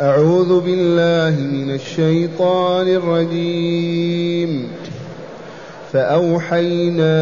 أعوذ 0.00 0.60
بالله 0.60 1.40
من 1.40 1.74
الشيطان 1.74 2.88
الرجيم. 2.88 4.68
فأوحينا 5.92 7.16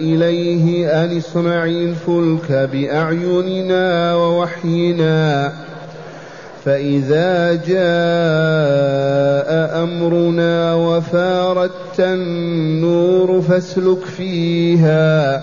إليه 0.00 1.04
أن 1.04 1.16
اصنع 1.16 1.64
الفلك 1.64 2.52
بأعيننا 2.72 4.14
ووحينا. 4.14 5.52
فإذا 6.64 7.54
جاء 7.54 7.82
أمرنا 9.84 10.74
وفارت 10.74 12.00
النور 12.00 13.42
فاسلك 13.42 14.04
فيها. 14.16 15.42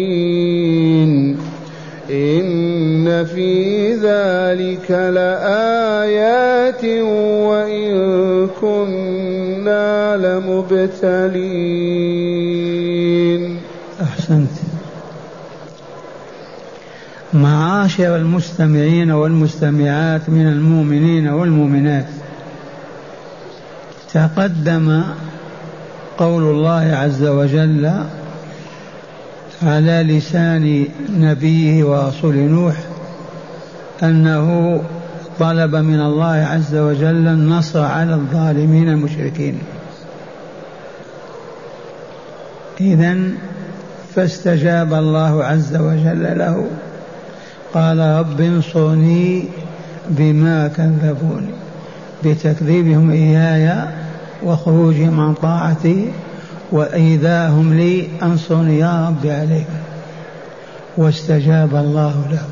إن 2.10 3.24
في 3.24 3.94
ذلك 3.94 4.90
لآيات 4.90 6.84
وإن 7.48 8.48
كنا 8.60 10.16
لمبتلين 10.16 11.40
أحسنت. 14.02 14.50
معاشر 17.32 18.16
المستمعين 18.16 19.10
والمستمعات 19.10 20.30
من 20.30 20.46
المؤمنين 20.46 21.28
والمؤمنات. 21.28 22.06
تقدم 24.14 25.02
قول 26.18 26.42
الله 26.42 26.96
عز 26.96 27.22
وجل 27.22 27.92
على 29.62 30.02
لسان 30.02 30.84
نبيه 31.10 31.84
ورسول 31.84 32.36
نوح 32.36 32.74
أنه 34.02 34.80
طلب 35.40 35.76
من 35.76 36.00
الله 36.00 36.26
عز 36.26 36.74
وجل 36.74 37.28
النصر 37.28 37.80
على 37.80 38.14
الظالمين 38.14 38.88
المشركين. 38.88 39.58
اذا 42.80 43.18
فاستجاب 44.14 44.94
الله 44.94 45.44
عز 45.44 45.76
وجل 45.76 46.38
له. 46.38 46.66
قال 47.74 47.98
رب 47.98 48.40
انصرني 48.40 49.44
بما 50.10 50.68
كذبوني. 50.68 51.50
بتكذيبهم 52.24 53.10
إياي 53.10 53.99
وخروجهم 54.44 55.20
عن 55.20 55.34
طاعتي 55.34 56.12
وإيذاهم 56.72 57.74
لي 57.74 58.08
أنصرني 58.22 58.78
يا 58.78 59.08
رب 59.08 59.26
عليك. 59.30 59.66
واستجاب 60.96 61.74
الله 61.74 62.14
له. 62.30 62.44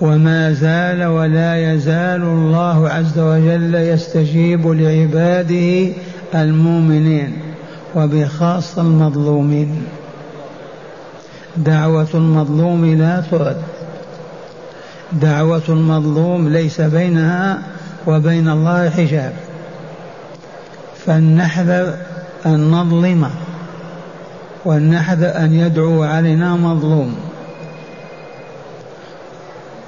وما 0.00 0.52
زال 0.52 1.04
ولا 1.04 1.72
يزال 1.72 2.22
الله 2.22 2.88
عز 2.88 3.18
وجل 3.18 3.74
يستجيب 3.74 4.66
لعباده 4.66 5.92
المؤمنين 6.34 7.32
وبخاصة 7.94 8.82
المظلومين. 8.82 9.82
دعوة 11.56 12.08
المظلوم 12.14 12.94
لا 12.94 13.22
ترد. 13.30 13.56
دعوة 15.12 15.62
المظلوم 15.68 16.48
ليس 16.48 16.80
بينها 16.80 17.58
وبين 18.06 18.48
الله 18.48 18.90
حجاب. 18.90 19.32
فلنحذر 21.06 21.94
أن 22.46 22.70
نظلم 22.70 23.30
ولنحذر 24.64 25.36
أن 25.36 25.54
يدعو 25.54 26.02
علينا 26.02 26.56
مظلوم. 26.56 27.16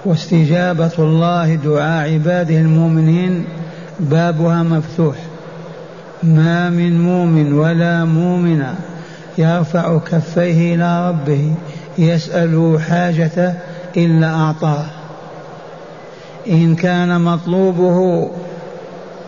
واستجابة 0.05 0.93
الله 0.99 1.55
دعاء 1.55 2.13
عباده 2.13 2.57
المؤمنين 2.59 3.45
بابها 4.01 4.63
مفتوح. 4.63 5.17
ما 6.23 6.71
من 6.71 7.01
مؤمن 7.01 7.53
ولا 7.53 8.05
مؤمنة 8.05 8.75
يرفع 9.39 9.99
كفيه 9.99 10.75
إلى 10.75 11.09
ربه 11.09 11.55
يسأل 11.99 12.81
حاجته 12.89 13.55
إلا 13.97 14.35
أعطاه. 14.35 14.85
إن 16.47 16.75
كان 16.75 17.21
مطلوبه 17.21 18.31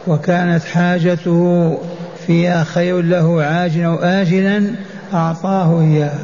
وكانت 0.06 0.65
حاجته 0.65 1.78
فيها 2.26 2.65
خير 2.65 3.03
له 3.03 3.43
عاجلا 3.43 3.87
أو 3.87 3.97
آجلا 3.97 4.62
أعطاه 5.15 5.81
إياه. 5.81 6.19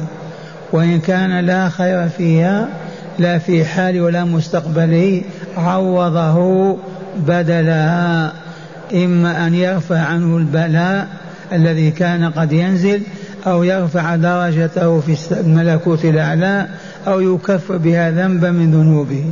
وإن 0.71 0.99
كان 0.99 1.39
لا 1.39 1.69
خير 1.69 2.09
فيها 2.09 2.67
لا 3.19 3.37
في 3.37 3.65
حال 3.65 4.01
ولا 4.01 4.23
مستقبله 4.23 5.21
عوضه 5.57 6.77
بدلها 7.27 8.33
إما 8.93 9.47
أن 9.47 9.53
يرفع 9.53 9.99
عنه 9.99 10.37
البلاء 10.37 11.07
الذي 11.53 11.91
كان 11.91 12.29
قد 12.29 12.51
ينزل 12.51 13.01
أو 13.47 13.63
يرفع 13.63 14.15
درجته 14.15 14.99
في 14.99 15.17
الملكوت 15.31 16.05
الأعلى 16.05 16.67
أو 17.07 17.19
يكفر 17.19 17.77
بها 17.77 18.11
ذنبا 18.11 18.51
من 18.51 18.71
ذنوبه. 18.71 19.25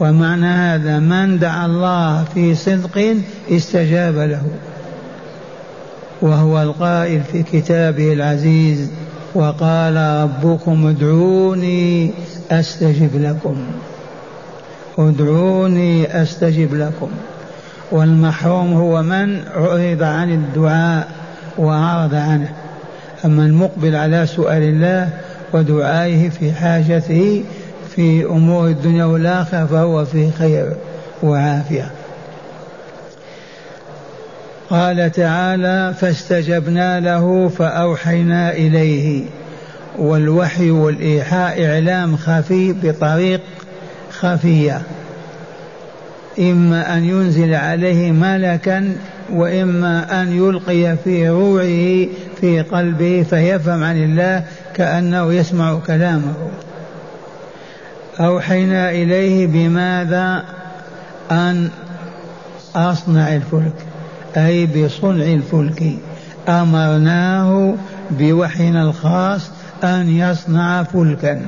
ومعنى 0.00 0.46
هذا 0.46 0.98
من 0.98 1.38
دعا 1.38 1.66
الله 1.66 2.24
في 2.34 2.54
صدق 2.54 3.16
استجاب 3.50 4.16
له. 4.16 4.42
وهو 6.22 6.62
القائل 6.62 7.20
في 7.32 7.42
كتابه 7.42 8.12
العزيز 8.12 8.90
وقال 9.34 9.96
ربكم 9.96 10.86
ادعوني 10.86 12.10
أستجب 12.50 13.10
لكم. 13.14 13.56
ادعوني 14.98 16.22
أستجب 16.22 16.74
لكم. 16.74 17.10
والمحروم 17.92 18.72
هو 18.72 19.02
من 19.02 19.42
عرض 19.54 20.02
عن 20.02 20.30
الدعاء 20.32 21.08
وعرض 21.58 22.14
عنه. 22.14 22.48
أما 23.24 23.46
المقبل 23.46 23.96
على 23.96 24.26
سؤال 24.26 24.62
الله 24.62 25.08
ودعائه 25.52 26.28
في 26.28 26.52
حاجته 26.52 27.44
في 27.96 28.24
أمور 28.24 28.68
الدنيا 28.68 29.04
والآخرة 29.04 29.66
فهو 29.66 30.04
في 30.04 30.30
خير 30.30 30.72
وعافية. 31.22 31.90
قال 34.70 35.12
تعالى 35.12 35.94
فاستجبنا 36.00 37.00
له 37.00 37.48
فأوحينا 37.48 38.52
إليه. 38.52 39.24
والوحي 39.98 40.70
والإيحاء 40.70 41.64
إعلام 41.64 42.16
خفي 42.16 42.72
بطريق 42.72 43.40
خفية. 44.10 44.82
إما 46.38 46.96
أن 46.96 47.04
ينزل 47.04 47.54
عليه 47.54 48.12
ملكا 48.12 48.92
وإما 49.32 50.22
أن 50.22 50.32
يلقي 50.36 50.96
في 51.04 51.28
روعه 51.28 52.08
في 52.40 52.64
قلبه 52.72 53.26
فيفهم 53.30 53.84
عن 53.84 54.02
الله 54.02 54.44
كأنه 54.74 55.32
يسمع 55.32 55.78
كلامه. 55.86 56.34
أوحينا 58.20 58.90
إليه 58.90 59.46
بماذا؟ 59.46 60.44
أن 61.30 61.70
أصنع 62.76 63.34
الفلك 63.36 63.86
أي 64.36 64.66
بصنع 64.66 65.24
الفلك. 65.24 65.82
أمرناه 66.48 67.74
بوحينا 68.10 68.82
الخاص 68.82 69.50
أن 69.84 70.08
يصنع 70.16 70.82
فلكا. 70.82 71.42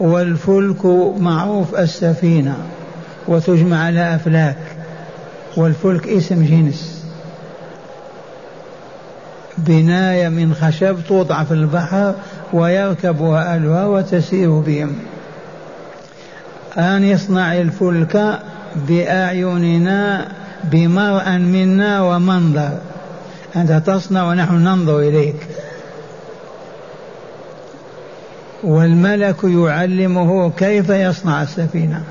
والفلك 0.00 0.86
معروف 1.18 1.74
السفينة 1.74 2.56
وتجمع 3.28 3.84
على 3.84 4.14
أفلاك. 4.14 4.58
والفلك 5.56 6.08
اسم 6.08 6.44
جنس. 6.44 7.04
بناية 9.58 10.28
من 10.28 10.54
خشب 10.54 10.96
توضع 11.08 11.44
في 11.44 11.54
البحر 11.54 12.14
ويركبها 12.52 13.54
أهلها 13.54 13.86
وتسير 13.86 14.50
بهم. 14.50 14.92
أن 16.76 17.04
يصنع 17.04 17.56
الفلك 17.56 18.38
بأعيننا 18.88 20.28
بمرأى 20.64 21.38
منا 21.38 22.02
ومنظر. 22.02 22.78
أنت 23.56 23.72
تصنع 23.72 24.28
ونحن 24.28 24.54
ننظر 24.54 24.98
إليك. 24.98 25.46
والملك 28.62 29.44
يعلمه 29.44 30.50
كيف 30.50 30.88
يصنع 30.88 31.42
السفينة. 31.42 32.02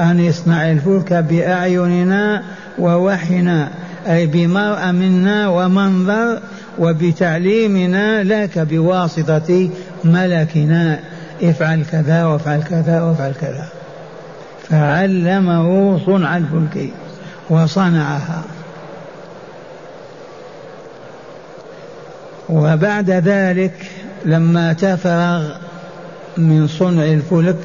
أن 0.00 0.20
يصنع 0.20 0.70
الفلك 0.70 1.12
بأعيننا 1.12 2.42
ووحينا 2.78 3.68
أي 4.06 4.26
بمرأة 4.26 4.92
منا 4.92 5.48
ومنظر 5.48 6.40
وبتعليمنا 6.78 8.22
لك 8.24 8.58
بواسطة 8.58 9.70
ملكنا. 10.04 11.00
افعل 11.42 11.84
كذا 11.92 12.24
وافعل 12.24 12.62
كذا 12.62 13.02
وافعل 13.02 13.32
كذا. 13.40 13.68
فعلمه 14.68 15.98
صنع 16.06 16.36
الفلك 16.36 16.88
وصنعها. 17.50 18.42
وبعد 22.48 23.10
ذلك 23.10 23.90
لما 24.24 24.72
تفرغ 24.72 25.48
من 26.36 26.66
صنع 26.66 27.04
الفلك 27.04 27.56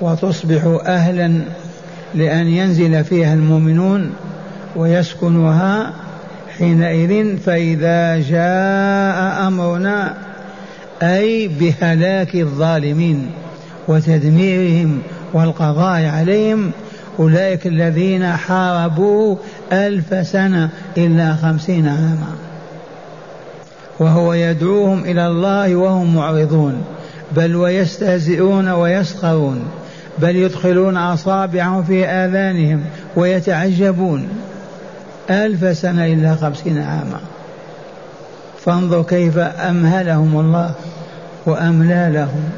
وتصبح 0.00 0.78
أهلا 0.86 1.40
لأن 2.14 2.46
ينزل 2.46 3.04
فيها 3.04 3.34
المؤمنون 3.34 4.12
ويسكنها 4.76 5.92
حينئذ 6.58 7.36
فإذا 7.36 8.16
جاء 8.16 9.46
أمرنا 9.46 10.14
أي 11.02 11.48
بهلاك 11.48 12.34
الظالمين 12.34 13.30
وتدميرهم 13.88 14.98
والقضاء 15.32 16.06
عليهم. 16.06 16.70
أولئك 17.18 17.66
الذين 17.66 18.32
حاربوا 18.32 19.36
ألف 19.72 20.26
سنة 20.26 20.68
إلا 20.96 21.36
خمسين 21.42 21.88
عاما. 21.88 22.36
وهو 23.98 24.32
يدعوهم 24.32 25.04
إلى 25.04 25.26
الله 25.26 25.76
وهم 25.76 26.14
معرضون. 26.14 26.82
بل 27.32 27.56
ويستهزئون 27.56 28.68
ويسخرون. 28.68 29.62
بل 30.18 30.36
يدخلون 30.36 30.96
أصابعهم 30.96 31.84
في 31.84 32.06
آذانهم 32.06 32.84
ويتعجبون. 33.16 34.28
ألف 35.30 35.78
سنة 35.78 36.06
إلا 36.06 36.34
خمسين 36.34 36.78
عاما. 36.78 37.20
فانظر 38.64 39.02
كيف 39.02 39.38
أمهلهم 39.38 40.40
الله 40.40 40.74
وأملى 41.46 42.10
لهم 42.12 42.50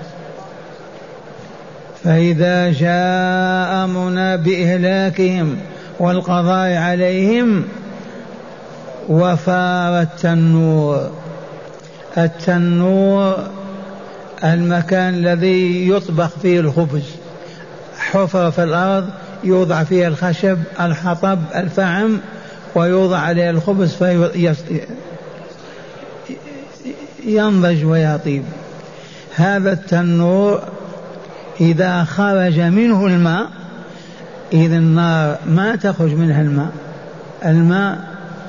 فإذا 2.04 2.72
جاء 2.72 3.84
أمرنا 3.84 4.36
بإهلاكهم 4.36 5.56
والقضاء 5.98 6.76
عليهم 6.76 7.64
وفار 9.08 10.00
التنور. 10.00 11.10
التنور 12.18 13.36
المكان 14.44 15.14
الذي 15.14 15.88
يطبخ 15.88 16.28
فيه 16.42 16.60
الخبز. 16.60 17.02
حفر 17.98 18.50
في 18.50 18.62
الأرض 18.62 19.08
يوضع 19.44 19.84
فيها 19.84 20.08
الخشب 20.08 20.58
الحطب 20.80 21.38
الفحم 21.54 22.16
ويوضع 22.74 23.18
عليه 23.18 23.50
الخبز 23.50 23.94
فينضج 27.22 27.84
ويطيب. 27.84 28.42
هذا 29.36 29.72
التنور 29.72 30.62
إذا 31.60 32.04
خرج 32.04 32.60
منه 32.60 33.06
الماء 33.06 33.46
إذا 34.52 34.76
النار 34.76 35.36
ما 35.46 35.76
تخرج 35.76 36.14
منها 36.14 36.42
الماء. 36.42 36.70
الماء 37.44 37.98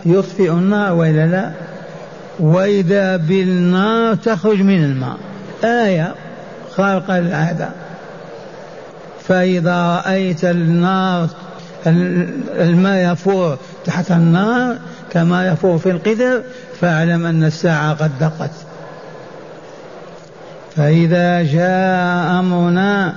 يطفئ 0.05 0.51
النار 0.51 0.93
وإلا 0.93 1.27
لا؟ 1.27 1.51
وإذا 2.39 3.17
بالنار 3.17 4.15
تخرج 4.15 4.61
من 4.61 4.83
الماء. 4.83 5.17
آية 5.63 6.15
خارقة 6.75 7.19
للعادة 7.19 7.69
فإذا 9.27 10.01
رأيت 10.05 10.45
النار 10.45 11.29
الماء 11.87 13.13
يفور 13.13 13.57
تحت 13.85 14.11
النار 14.11 14.77
كما 15.11 15.47
يفور 15.47 15.77
في 15.77 15.91
القدر 15.91 16.43
فاعلم 16.81 17.25
أن 17.25 17.43
الساعة 17.43 17.93
قد 17.93 18.11
دقت. 18.19 18.51
فإذا 20.75 21.43
جاء 21.43 22.39
أمرنا 22.39 23.15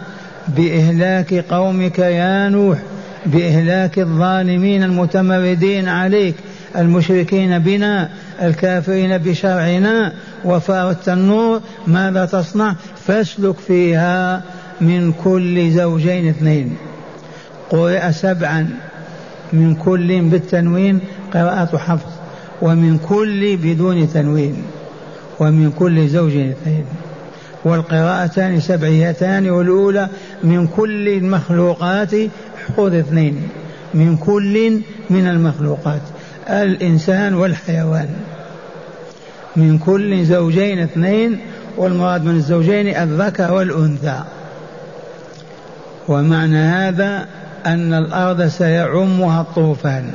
بإهلاك 0.49 1.35
قومك 1.35 1.99
يا 1.99 2.49
نوح 2.49 2.79
بإهلاك 3.27 3.99
الظالمين 3.99 4.83
المتمردين 4.83 5.89
عليك 5.89 6.35
المشركين 6.77 7.59
بنا 7.59 8.09
الكافرين 8.43 9.19
بشرعنا 9.19 10.13
وفار 10.45 10.91
التنور 10.91 11.61
ماذا 11.87 12.25
تصنع؟ 12.25 12.75
فاسلك 13.07 13.59
فيها 13.59 14.43
من 14.81 15.13
كل 15.13 15.71
زوجين 15.71 16.29
اثنين. 16.29 16.77
قرئ 17.71 18.13
سبعا 18.13 18.69
من 19.53 19.75
كل 19.75 20.21
بالتنوين 20.21 21.01
قراءة 21.35 21.77
حفظ 21.77 22.11
ومن 22.63 22.99
كل 22.99 23.57
بدون 23.57 24.13
تنوين 24.13 24.63
ومن 25.41 25.73
كل 25.79 26.09
زوج 26.09 26.37
اثنين. 26.37 26.85
والقراءتان 27.65 28.61
سبعيتان 28.61 29.51
والأولى 29.51 30.09
من 30.45 30.67
كل 30.67 31.09
المخلوقات 31.09 32.15
خذ 32.77 32.95
اثنين. 32.95 33.49
من 33.95 34.17
كل 34.17 34.81
من 35.11 35.27
المخلوقات 35.27 36.03
الإنسان 36.49 37.35
والحيوان. 37.35 38.09
من 39.57 39.79
كل 39.79 40.25
زوجين 40.25 40.79
اثنين 40.79 41.39
والمراد 41.77 42.25
من 42.25 42.37
الزوجين 42.37 42.97
الذكر 42.97 43.53
والأنثى. 43.53 44.21
ومعنى 46.09 46.59
هذا 46.59 47.27
أن 47.67 47.95
الأرض 47.95 48.47
سيعمها 48.47 49.41
الطوفان 49.41 50.11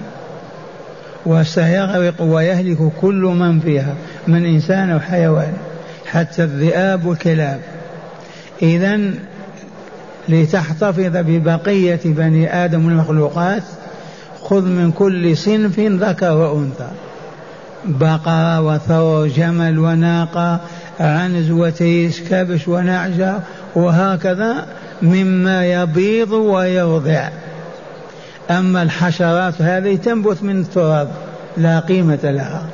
وسيغرق 1.26 2.22
ويهلك 2.22 2.92
كل 3.02 3.22
من 3.22 3.60
فيها 3.60 3.94
من 4.28 4.46
إنسان 4.46 4.90
أو 4.90 5.00
حيوان 5.00 5.54
حتى 6.06 6.44
الذئاب 6.44 7.06
والكلاب. 7.06 7.60
إذا 8.62 9.00
لتحتفظ 10.30 11.18
ببقية 11.18 12.00
بني 12.06 12.66
آدم 12.66 12.86
والمخلوقات 12.86 13.64
خذ 14.42 14.62
من 14.62 14.92
كل 14.92 15.38
صنف 15.38 15.80
ذكر 15.80 16.38
وأنثى. 16.38 16.88
بقرة 17.86 18.62
وثور 18.62 19.28
جمل 19.28 19.80
وناقة 19.80 20.60
عنز 21.00 21.52
وتيس 21.52 22.20
كبش 22.30 22.68
ونعجة 22.68 23.36
وهكذا 23.76 24.66
مما 25.02 25.66
يبيض 25.66 26.32
ويرضع 26.32 27.30
أما 28.50 28.84
الحشرات 28.84 29.62
هذه 29.62 29.96
تنبت 29.96 30.44
من 30.44 30.60
التراب 30.62 31.12
لا 31.58 31.80
قيمة 31.80 32.20
لها. 32.24 32.66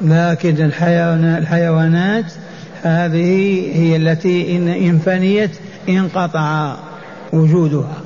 لكن 0.00 0.64
الحيوانات 1.22 2.24
هذه 2.82 3.62
هي 3.74 3.96
التي 3.96 4.56
إن 4.56 4.98
فنيت 4.98 5.50
انقطع 5.88 6.74
وجودها. 7.32 7.96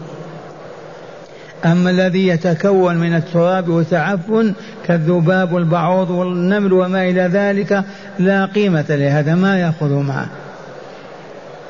أما 1.64 1.90
الذي 1.90 2.26
يتكون 2.26 2.96
من 2.96 3.14
التراب 3.14 3.68
وتعفن 3.68 4.54
كالذباب 4.86 5.52
والبعوض 5.52 6.10
والنمل 6.10 6.72
وما 6.72 7.02
إلى 7.08 7.22
ذلك 7.22 7.84
لا 8.18 8.46
قيمة 8.46 8.84
لهذا 8.88 9.34
ما 9.34 9.58
يأخذ 9.58 9.92
معه. 9.92 10.28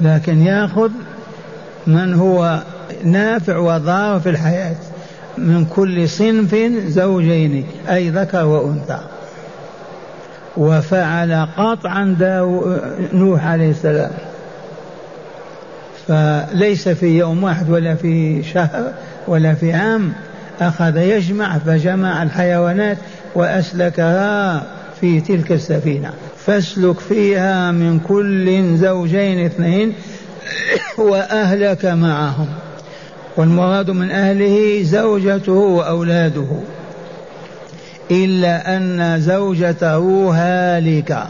لكن 0.01 0.43
يأخذ 0.43 0.91
من 1.87 2.15
هو 2.15 2.63
نافع 3.05 3.57
وضار 3.57 4.21
في 4.21 4.31
الحياة 4.31 4.77
من 5.39 5.65
كل 5.65 6.09
صنف 6.09 6.55
زوجين 6.87 7.67
أي 7.91 8.11
ذكر 8.11 8.45
وأنثى. 8.45 8.99
وفعل 10.57 11.47
قطعا 11.57 12.17
داو 12.19 12.77
نوح 13.13 13.47
عليه 13.47 13.71
السلام. 13.71 14.11
فليس 16.09 16.89
في 16.89 17.19
يوم 17.19 17.45
واحد 17.45 17.71
ولا 17.71 17.95
في 17.95 18.43
شهر 18.43 18.93
ولا 19.29 19.55
في 19.55 19.73
عام. 19.73 20.13
أخذ 20.61 20.97
يجمع 20.97 21.59
فجمع 21.59 22.23
الحيوانات 22.23 22.99
وأسلكها 23.35 24.63
في 25.01 25.21
تلك 25.21 25.53
السفينة. 25.53 26.13
فاسلك 26.47 27.01
فيها 27.01 27.71
من 27.71 27.99
كل 27.99 28.77
زوجين 28.77 29.45
اثنين 29.45 29.93
وأهلك 30.99 31.85
معهم. 31.85 32.49
والمراد 33.37 33.91
من 33.91 34.11
أهله 34.11 34.83
زوجته 34.83 35.53
وأولاده. 35.53 36.49
إلا 38.11 38.77
أن 38.77 39.21
زوجته 39.21 40.31
هالكة. 40.35 41.27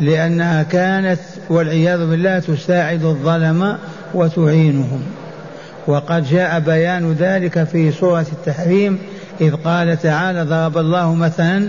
لأنها 0.00 0.62
كانت 0.62 1.20
والعياذ 1.48 2.06
بالله 2.10 2.38
تساعد 2.38 3.04
الظلم 3.04 3.78
وتعينهم. 4.14 5.02
وقد 5.86 6.30
جاء 6.30 6.60
بيان 6.60 7.12
ذلك 7.12 7.64
في 7.64 7.92
سورة 7.92 8.26
التحريم 8.32 8.98
إذ 9.40 9.54
قال 9.54 10.02
تعالى 10.02 10.42
ضرب 10.42 10.78
الله 10.78 11.14
مثلا 11.14 11.68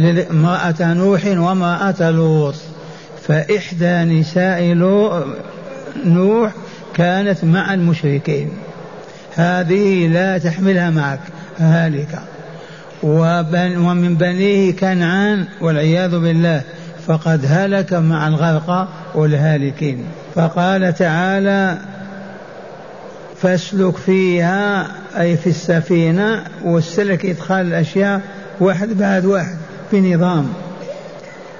امرأة 0.00 0.94
نوح 0.94 1.26
وامرأة 1.26 2.10
لوط. 2.10 2.54
فإحدى 3.28 4.04
نساء 4.04 4.74
نوح 6.04 6.52
كانت 6.94 7.44
مع 7.44 7.74
المشركين. 7.74 8.50
هذه 9.34 10.06
لا 10.08 10.38
تحملها 10.38 10.90
معك. 10.90 11.20
هالكة 11.58 12.18
ومن 13.02 14.14
بنيه 14.14 14.72
كنعان 14.72 15.44
والعياذ 15.60 16.18
بالله. 16.18 16.62
فقد 17.06 17.40
هلك 17.48 17.92
مع 17.92 18.28
الغرق 18.28 18.88
والهالكين. 19.14 20.04
فقال 20.34 20.94
تعالى 20.94 21.78
فاسلك 23.36 23.96
فيها 23.96 24.86
أي 25.18 25.36
في 25.36 25.46
السفينة 25.46 26.44
والسلك 26.64 27.26
إدخال 27.26 27.66
الأشياء 27.66 28.20
واحد 28.60 28.88
بعد 28.88 29.24
واحد. 29.24 29.56
بنظام 29.92 30.48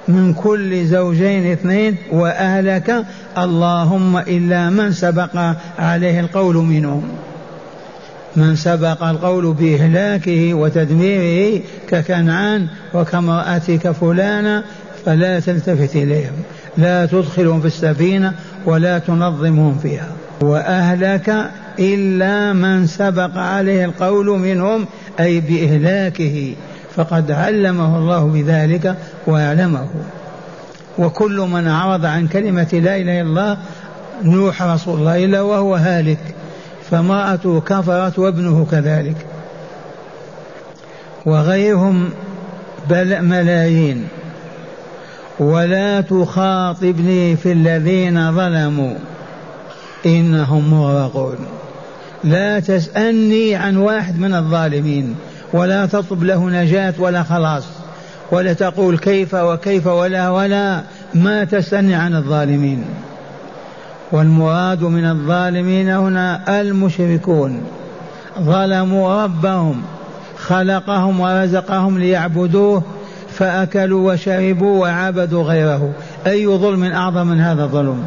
من 0.07 0.33
كل 0.33 0.85
زوجين 0.85 1.51
اثنين 1.51 1.95
وأهلك 2.11 3.05
اللهم 3.37 4.17
إلا 4.17 4.69
من 4.69 4.91
سبق 4.91 5.55
عليه 5.79 6.19
القول 6.19 6.55
منهم. 6.55 7.03
من 8.35 8.55
سبق 8.55 9.03
القول 9.03 9.53
بإهلاكه 9.53 10.53
وتدميره 10.53 11.61
ككنعان 11.89 12.67
وكامرأتك 12.93 13.91
فلانة 13.91 14.63
فلا 15.05 15.39
تلتفت 15.39 15.95
إليهم. 15.95 16.33
لا 16.77 17.05
تدخلهم 17.05 17.61
في 17.61 17.67
السفينة 17.67 18.33
ولا 18.65 18.99
تنظمهم 18.99 19.77
فيها. 19.77 20.11
وأهلك 20.41 21.49
إلا 21.79 22.53
من 22.53 22.87
سبق 22.87 23.37
عليه 23.37 23.85
القول 23.85 24.25
منهم 24.39 24.85
أي 25.19 25.39
بإهلاكه. 25.39 26.55
فقد 26.99 27.31
علمه 27.31 27.97
الله 27.97 28.23
بذلك 28.23 28.95
وأعلمه. 29.27 29.87
وكل 30.97 31.47
من 31.51 31.67
أعرض 31.67 32.05
عن 32.05 32.27
كلمة 32.27 32.67
لا 32.73 32.95
إله 32.95 33.21
إلا 33.21 33.21
الله 33.21 33.57
نوح 34.23 34.61
رسول 34.61 34.99
الله 34.99 35.25
إلا 35.25 35.41
وهو 35.41 35.75
هالك 35.75 36.19
فامرأته 36.91 37.61
كفرت 37.61 38.19
وابنه 38.19 38.67
كذلك. 38.71 39.15
وغيرهم 41.25 42.09
بل 42.89 43.21
ملايين. 43.21 44.07
ولا 45.39 46.01
تخاطبني 46.01 47.35
في 47.35 47.51
الذين 47.51 48.35
ظلموا. 48.35 48.93
إنهم 50.05 50.73
مغرقون. 50.73 51.37
لا 52.23 52.59
تسألني 52.59 53.55
عن 53.55 53.77
واحد 53.77 54.19
من 54.19 54.33
الظالمين. 54.33 55.15
ولا 55.53 55.85
تطلب 55.85 56.23
له 56.23 56.49
نجاة 56.49 56.93
ولا 56.99 57.23
خلاص 57.23 57.63
ولا 58.31 58.53
تقول 58.53 58.97
كيف 58.97 59.33
وكيف 59.33 59.87
ولا 59.87 60.29
ولا 60.29 60.81
ما 61.13 61.43
تسألني 61.43 61.95
عن 61.95 62.15
الظالمين. 62.15 62.85
والمراد 64.11 64.83
من 64.83 65.05
الظالمين 65.05 65.89
هنا 65.89 66.61
المشركون 66.61 67.61
ظلموا 68.39 69.23
ربهم 69.23 69.81
خلقهم 70.37 71.19
ورزقهم 71.19 71.99
ليعبدوه 71.99 72.83
فأكلوا 73.29 74.13
وشربوا 74.13 74.81
وعبدوا 74.81 75.43
غيره. 75.43 75.93
أي 76.27 76.47
ظلم 76.47 76.83
أعظم 76.83 77.27
من 77.27 77.41
هذا 77.41 77.63
الظلم؟ 77.63 78.05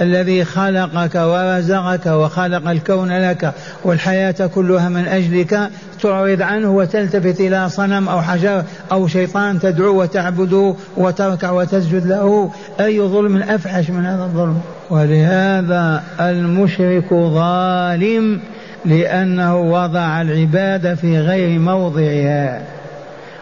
الذي 0.00 0.44
خلقك 0.44 1.14
ورزقك 1.14 2.06
وخلق 2.06 2.70
الكون 2.70 3.12
لك 3.12 3.52
والحياة 3.84 4.46
كلها 4.54 4.88
من 4.88 5.08
أجلك 5.08 5.70
تعرض 6.02 6.42
عنه 6.42 6.70
وتلتفت 6.70 7.40
إلى 7.40 7.68
صنم 7.68 8.08
أو 8.08 8.22
حجر 8.22 8.62
أو 8.92 9.06
شيطان 9.06 9.58
تدعو 9.60 10.02
وتعبده 10.02 10.74
وتركع 10.96 11.50
وتسجد 11.50 12.06
له. 12.06 12.50
أي 12.80 13.00
ظلم 13.00 13.36
أفحش 13.36 13.90
من 13.90 14.06
هذا 14.06 14.22
الظلم؟ 14.22 14.60
ولهذا 14.90 16.02
المشرك 16.20 17.14
ظالم 17.14 18.40
لأنه 18.84 19.56
وضع 19.56 20.20
العبادة 20.20 20.94
في 20.94 21.18
غير 21.18 21.58
موضعها. 21.58 22.62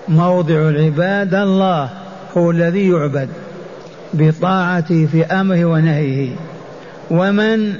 موضع 0.08 0.54
العبادة 0.54 1.42
الله 1.42 1.88
هو 2.36 2.50
الذي 2.50 2.88
يعبد. 2.88 3.28
بطاعته 4.14 5.08
في 5.12 5.24
أمره 5.24 5.64
ونهيه. 5.64 6.30
ومن 7.10 7.74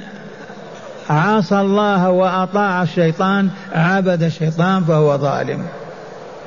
عصى 1.09 1.59
الله 1.59 2.09
وأطاع 2.09 2.83
الشيطان 2.83 3.49
عبد 3.73 4.23
الشيطان 4.23 4.83
فهو 4.83 5.17
ظالم. 5.17 5.65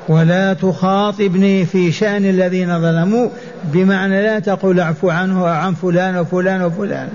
ولا 0.07 0.53
تخاطبني 0.53 1.65
في 1.65 1.91
شأن 1.91 2.25
الذين 2.25 2.81
ظلموا 2.81 3.29
بمعنى 3.63 4.21
لا 4.21 4.39
تقول 4.39 4.79
اعفو 4.79 5.09
عنه 5.09 5.47
عن 5.47 5.73
فلان 5.73 6.17
وفلان 6.17 6.61
وفلان. 6.61 7.09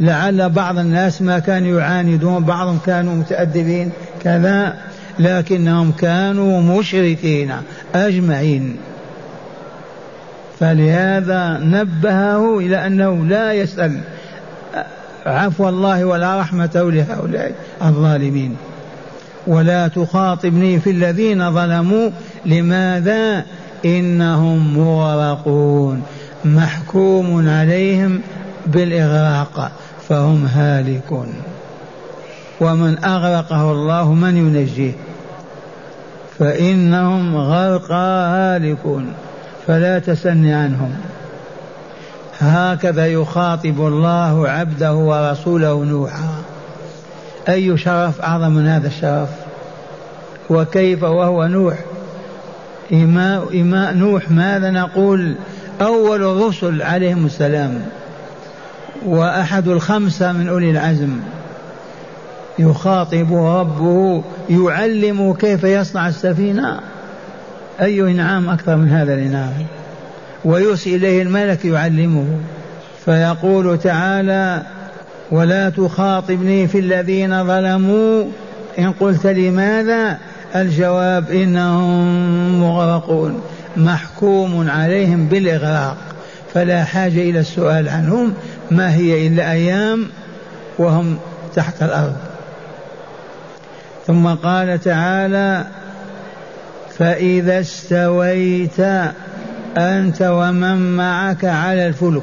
لعل 0.00 0.50
بعض 0.50 0.78
الناس 0.78 1.22
ما 1.22 1.38
كانوا 1.38 1.80
يعاندون 1.80 2.44
بعضهم 2.44 2.78
كانوا 2.86 3.14
متأدبين 3.14 3.90
كذا 4.22 4.74
لكنهم 5.18 5.92
كانوا 5.92 6.78
مشركين 6.78 7.52
أجمعين. 7.94 8.76
فلهذا 10.60 11.58
نبهه 11.62 12.58
إلى 12.58 12.86
أنه 12.86 13.26
لا 13.26 13.52
يسأل. 13.52 14.00
عفو 15.26 15.68
الله 15.68 16.04
ولا 16.04 16.40
رحمته 16.40 16.92
لهؤلاء 16.92 17.52
الظالمين. 17.82 18.56
ولا 19.46 19.88
تخاطبني 19.88 20.80
في 20.80 20.90
الذين 20.90 21.52
ظلموا 21.52 22.10
لماذا؟ 22.46 23.44
إنهم 23.84 24.78
مغرقون. 24.78 26.02
محكوم 26.44 27.48
عليهم 27.48 28.20
بالإغراق 28.66 29.72
فهم 30.08 30.46
هالكون. 30.46 31.34
ومن 32.60 33.04
أغرقه 33.04 33.72
الله 33.72 34.12
من 34.14 34.36
ينجيه. 34.36 34.92
فإنهم 36.38 37.36
غرقى 37.36 38.28
هالكون. 38.30 39.12
فلا 39.66 39.98
تسن 39.98 40.46
عنهم. 40.46 40.94
هكذا 42.38 43.06
يخاطب 43.06 43.80
الله 43.80 44.48
عبده 44.48 44.94
ورسوله 44.94 45.84
نوحا. 45.84 46.42
أي 47.48 47.76
شرف 47.76 48.20
أعظم 48.20 48.50
من 48.50 48.66
هذا 48.66 48.86
الشرف؟ 48.86 49.28
وكيف 50.50 51.02
وهو 51.02 51.46
نوح؟ 51.46 51.78
إماء, 52.92 53.60
إماء 53.60 53.94
نوح 53.94 54.30
ماذا 54.30 54.70
نقول؟ 54.70 55.34
أول 55.80 56.22
الرسل 56.22 56.82
عليهم 56.82 57.26
السلام. 57.26 57.80
وأحد 59.06 59.68
الخمسة 59.68 60.32
من 60.32 60.48
أولي 60.48 60.70
العزم. 60.70 61.20
يخاطب 62.58 63.34
ربه 63.34 64.22
يعلم 64.50 65.32
كيف 65.34 65.64
يصنع 65.64 66.08
السفينة. 66.08 66.80
أي 67.80 68.00
إنعام 68.00 68.48
أكثر 68.48 68.76
من 68.76 68.88
هذا 68.88 69.14
الإنعام؟ 69.14 69.66
ويرسل 70.44 70.94
إليه 70.94 71.22
الملك 71.22 71.64
يعلمه. 71.64 72.26
فيقول 73.04 73.78
تعالى 73.78 74.62
ولا 75.30 75.70
تخاطبني 75.70 76.66
في 76.66 76.78
الذين 76.78 77.46
ظلموا. 77.46 78.24
إن 78.78 78.92
قلت 78.92 79.26
لماذا 79.26 80.18
الجواب 80.56 81.30
إنهم 81.30 82.60
مغرقون. 82.60 83.40
محكوم 83.76 84.70
عليهم 84.70 85.26
بالإغراق. 85.26 85.96
فلا 86.54 86.84
حاجة 86.84 87.30
إلى 87.30 87.40
السؤال 87.40 87.88
عنهم. 87.88 88.34
ما 88.70 88.94
هي 88.94 89.26
إلا 89.26 89.52
أيام 89.52 90.06
وهم 90.78 91.18
تحت 91.54 91.82
الأرض. 91.82 92.16
ثم 94.06 94.28
قال 94.28 94.80
تعالى 94.80 95.64
فإذا 96.98 97.60
استويت 97.60 98.80
أنت 99.76 100.22
ومن 100.22 100.96
معك 100.96 101.44
على 101.44 101.86
الفلك. 101.86 102.22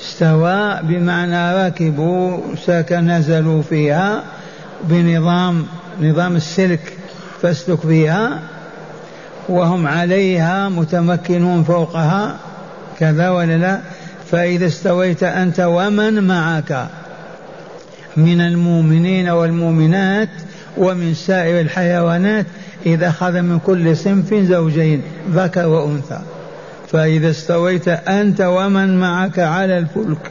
استوى 0.00 0.78
بمعنى 0.82 1.66
ركبوا 1.66 2.38
سك 2.66 2.92
نزلوا 2.92 3.62
فيها 3.62 4.22
بنظام 4.84 5.66
نظام 6.00 6.36
السلك 6.36 6.92
فاسلك 7.42 7.80
فيها 7.80 8.40
وهم 9.48 9.86
عليها 9.86 10.68
متمكنون 10.68 11.64
فوقها 11.64 12.36
كذا 12.98 13.30
ولا 13.30 13.56
لا؟ 13.56 13.80
فإذا 14.30 14.66
استويت 14.66 15.22
أنت 15.22 15.60
ومن 15.60 16.26
معك 16.26 16.86
من 18.16 18.40
المؤمنين 18.40 19.28
والمؤمنات 19.28 20.28
ومن 20.76 21.14
سائر 21.14 21.60
الحيوانات 21.60 22.46
إذا 22.86 23.08
أخذ 23.08 23.40
من 23.40 23.58
كل 23.58 23.96
صنف 23.96 24.34
زوجين 24.34 25.02
ذكر 25.30 25.66
وأنثى. 25.66 26.18
فإذا 26.88 27.30
استويت 27.30 27.88
أنت 27.88 28.40
ومن 28.40 29.00
معك 29.00 29.38
على 29.38 29.78
الفلك. 29.78 30.30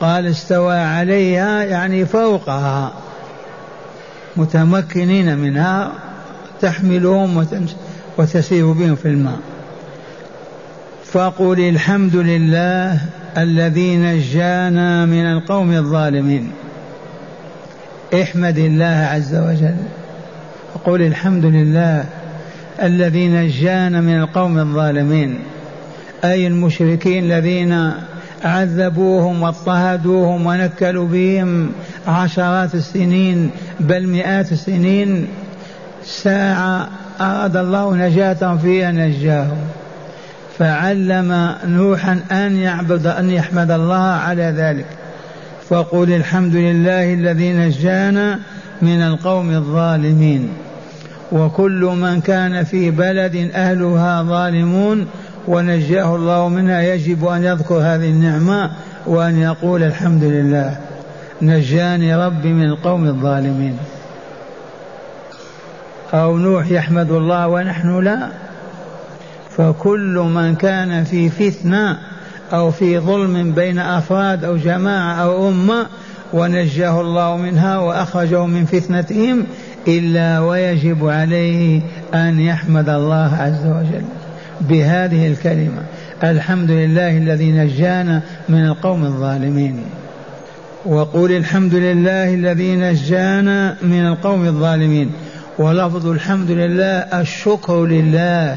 قال 0.00 0.26
استوى 0.26 0.76
عليها 0.76 1.62
يعني 1.62 2.06
فوقها. 2.06 2.92
متمكنين 4.36 5.38
منها 5.38 5.92
تحملهم 6.60 7.46
وتسير 8.18 8.72
بهم 8.72 8.94
في 8.94 9.08
الماء. 9.08 9.38
فقل 11.04 11.60
الحمد 11.60 12.16
لله 12.16 13.00
الذي 13.38 13.96
نجانا 13.96 15.06
من 15.06 15.26
القوم 15.32 15.72
الظالمين. 15.72 16.50
احمد 18.14 18.58
الله 18.58 19.08
عز 19.12 19.34
وجل. 19.34 19.76
وقل 20.74 21.02
الحمد 21.02 21.44
لله 21.44 22.04
الذي 22.82 23.28
نجانا 23.28 24.00
من 24.00 24.18
القوم 24.18 24.58
الظالمين 24.58 25.38
أي 26.24 26.46
المشركين 26.46 27.24
الذين 27.24 27.92
عذبوهم 28.44 29.42
واضطهدوهم 29.42 30.46
ونكلوا 30.46 31.08
بهم 31.08 31.70
عشرات 32.06 32.74
السنين 32.74 33.50
بل 33.80 34.06
مئات 34.06 34.52
السنين. 34.52 35.28
ساعة 36.04 36.88
أراد 37.20 37.56
الله 37.56 37.94
نجاتهم 37.94 38.58
فيها 38.58 38.92
نجاهم. 38.92 39.58
فعلم 40.58 41.54
نوحا 41.64 42.20
أن 42.32 42.56
يعبد 42.56 43.06
أن 43.06 43.30
يحمد 43.30 43.70
الله 43.70 44.02
على 44.02 44.54
ذلك. 44.56 44.86
فقل 45.68 46.12
الحمد 46.12 46.54
لله 46.54 47.14
الذي 47.14 47.52
نجانا 47.52 48.38
من 48.82 49.02
القوم 49.02 49.50
الظالمين. 49.50 50.48
وكل 51.32 51.90
من 52.00 52.20
كان 52.20 52.64
في 52.64 52.90
بلد 52.90 53.50
أهلها 53.54 54.22
ظالمون 54.22 55.06
ونجاه 55.48 56.16
الله 56.16 56.48
منها 56.48 56.82
يجب 56.82 57.26
أن 57.26 57.44
يذكر 57.44 57.74
هذه 57.74 58.10
النعمة 58.10 58.70
وأن 59.06 59.38
يقول 59.38 59.82
الحمد 59.82 60.24
لله. 60.24 60.76
نجاني 61.42 62.16
ربي 62.16 62.52
من 62.52 62.64
القوم 62.64 63.06
الظالمين. 63.06 63.78
أو 66.14 66.38
نوح 66.38 66.70
يحمد 66.70 67.10
الله 67.10 67.48
ونحن 67.48 68.04
لا. 68.04 68.28
فكل 69.56 70.30
من 70.34 70.54
كان 70.54 71.04
في 71.04 71.28
فتنة 71.30 71.98
أو 72.52 72.70
في 72.70 72.98
ظلم 72.98 73.52
بين 73.52 73.78
أفراد 73.78 74.44
أو 74.44 74.56
جماعة 74.56 75.14
أو 75.14 75.48
أمة 75.48 75.86
ونجاه 76.32 77.00
الله 77.00 77.36
منها 77.36 77.78
وأخرجه 77.78 78.46
من 78.46 78.64
فتنتهم 78.64 79.46
إلا 79.88 80.40
ويجب 80.40 81.08
عليه 81.08 81.80
أن 82.14 82.40
يحمد 82.40 82.88
الله 82.88 83.36
عز 83.40 83.66
وجل 83.66 84.04
بهذه 84.60 85.26
الكلمة. 85.26 85.82
الحمد 86.24 86.70
لله 86.70 87.16
الذي 87.16 87.52
نجانا 87.52 88.22
من 88.48 88.66
القوم 88.66 89.04
الظالمين. 89.04 89.80
وقول 90.86 91.32
الحمد 91.32 91.74
لله 91.74 92.34
الذي 92.34 92.76
نجانا 92.76 93.76
من 93.82 94.06
القوم 94.06 94.46
الظالمين. 94.46 95.10
ولفظ 95.58 96.06
الحمد 96.06 96.50
لله 96.50 97.20
الشكر 97.20 97.84
لله. 97.84 98.56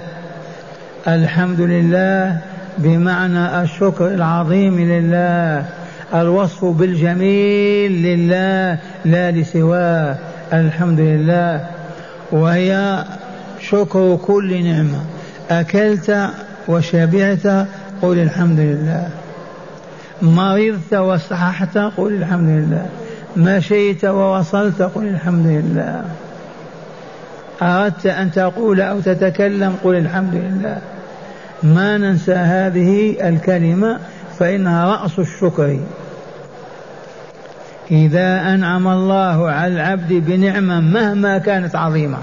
الحمد 1.07 1.62
لله 1.62 2.41
بمعنى 2.83 3.61
الشكر 3.61 4.07
العظيم 4.07 4.79
لله 4.79 5.65
الوصف 6.13 6.65
بالجميل 6.65 7.91
لله 8.03 8.79
لا 9.06 9.32
لسواه. 9.32 10.17
الحمد 10.53 10.99
لله. 10.99 11.65
وهي 12.32 13.03
شكر 13.62 14.19
كل 14.25 14.63
نعمة. 14.63 15.01
أكلت 15.51 16.29
وشبعت 16.67 17.67
قل 18.01 18.19
الحمد 18.19 18.60
لله. 18.60 19.10
مرضت 20.21 20.93
وصححت 20.93 21.77
قل 21.77 22.13
الحمد 22.13 22.49
لله. 22.49 22.86
مشيت 23.38 24.06
ووصلت 24.06 24.82
قل 24.82 25.08
الحمد 25.08 25.45
لله. 25.45 26.03
أردت 27.62 28.06
أن 28.06 28.32
تقول 28.32 28.82
أو 28.82 28.99
تتكلم 28.99 29.75
قل 29.84 29.95
الحمد 29.95 30.34
لله. 30.34 30.77
ما 31.63 31.97
ننسى 31.97 32.34
هذه 32.34 33.15
الكلمة 33.30 34.00
فإنها 34.39 34.86
رأس 34.86 35.19
الشكر. 35.19 35.80
إذا 37.91 38.54
أنعم 38.54 38.88
الله 38.88 39.50
على 39.50 39.74
العبد 39.74 40.13
بنعمة 40.13 40.80
مهما 40.80 41.38
كانت 41.38 41.76
عظيمة. 41.76 42.17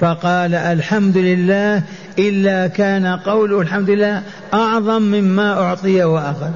فقال 0.00 0.54
الحمد 0.54 1.16
لله 1.16 1.82
إلا 2.18 2.66
كان 2.66 3.06
قوله 3.06 3.60
الحمد 3.60 3.90
لله 3.90 4.22
أعظم 4.54 5.02
مما 5.02 5.52
أعطي 5.52 6.04
وأخذ. 6.04 6.50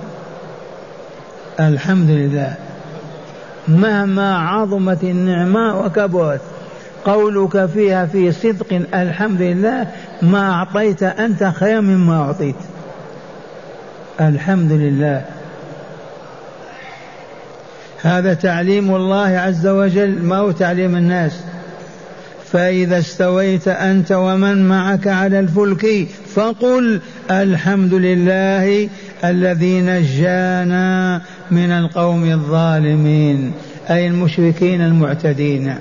الحمد 1.60 2.10
لله. 2.10 2.54
مهما 3.68 4.38
عظمت 4.38 5.04
النعمة 5.04 5.80
وكبرت. 5.80 6.40
قولك 7.04 7.66
فيها 7.66 8.06
في 8.06 8.32
صدق 8.32 8.82
الحمد 8.94 9.42
لله 9.42 9.86
ما 10.22 10.50
أعطيت 10.50 11.02
أنت 11.02 11.44
خير 11.44 11.80
مما 11.80 12.16
أعطيت. 12.22 12.56
الحمد 14.20 14.72
لله 14.72 15.24
هذا 18.02 18.34
تعليم 18.34 18.94
الله 18.94 19.38
عز 19.38 19.66
وجل 19.66 20.22
ما 20.22 20.36
هو 20.36 20.50
تعليم 20.50 20.96
الناس؟ 20.96 21.32
فإذا 22.52 22.98
استويت 22.98 23.68
أنت 23.68 24.12
ومن 24.12 24.68
معك 24.68 25.08
على 25.08 25.40
الفلك 25.40 26.08
فقل 26.34 27.00
الحمد 27.30 27.94
لله 27.94 28.88
الذي 29.24 29.80
نجانا 29.80 31.20
من 31.50 31.70
القوم 31.70 32.24
الظالمين 32.30 33.52
أي 33.90 34.06
المشركين 34.06 34.80
المعتدين. 34.80 35.74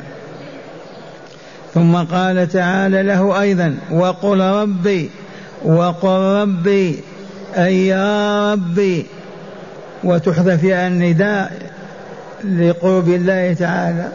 ثم 1.74 1.96
قال 1.96 2.50
تعالى 2.50 3.04
له 3.04 3.42
أيضا 3.42 3.78
وقل 3.92 4.40
ربي 4.40 5.10
وقل 5.66 6.20
ربي 6.42 6.96
أي 7.58 7.88
يا 7.88 8.52
ربي. 8.54 9.06
وتحذف 10.04 10.66
النداء 10.66 11.52
لقرب 12.44 13.08
الله 13.10 13.54
تعالى. 13.54 14.08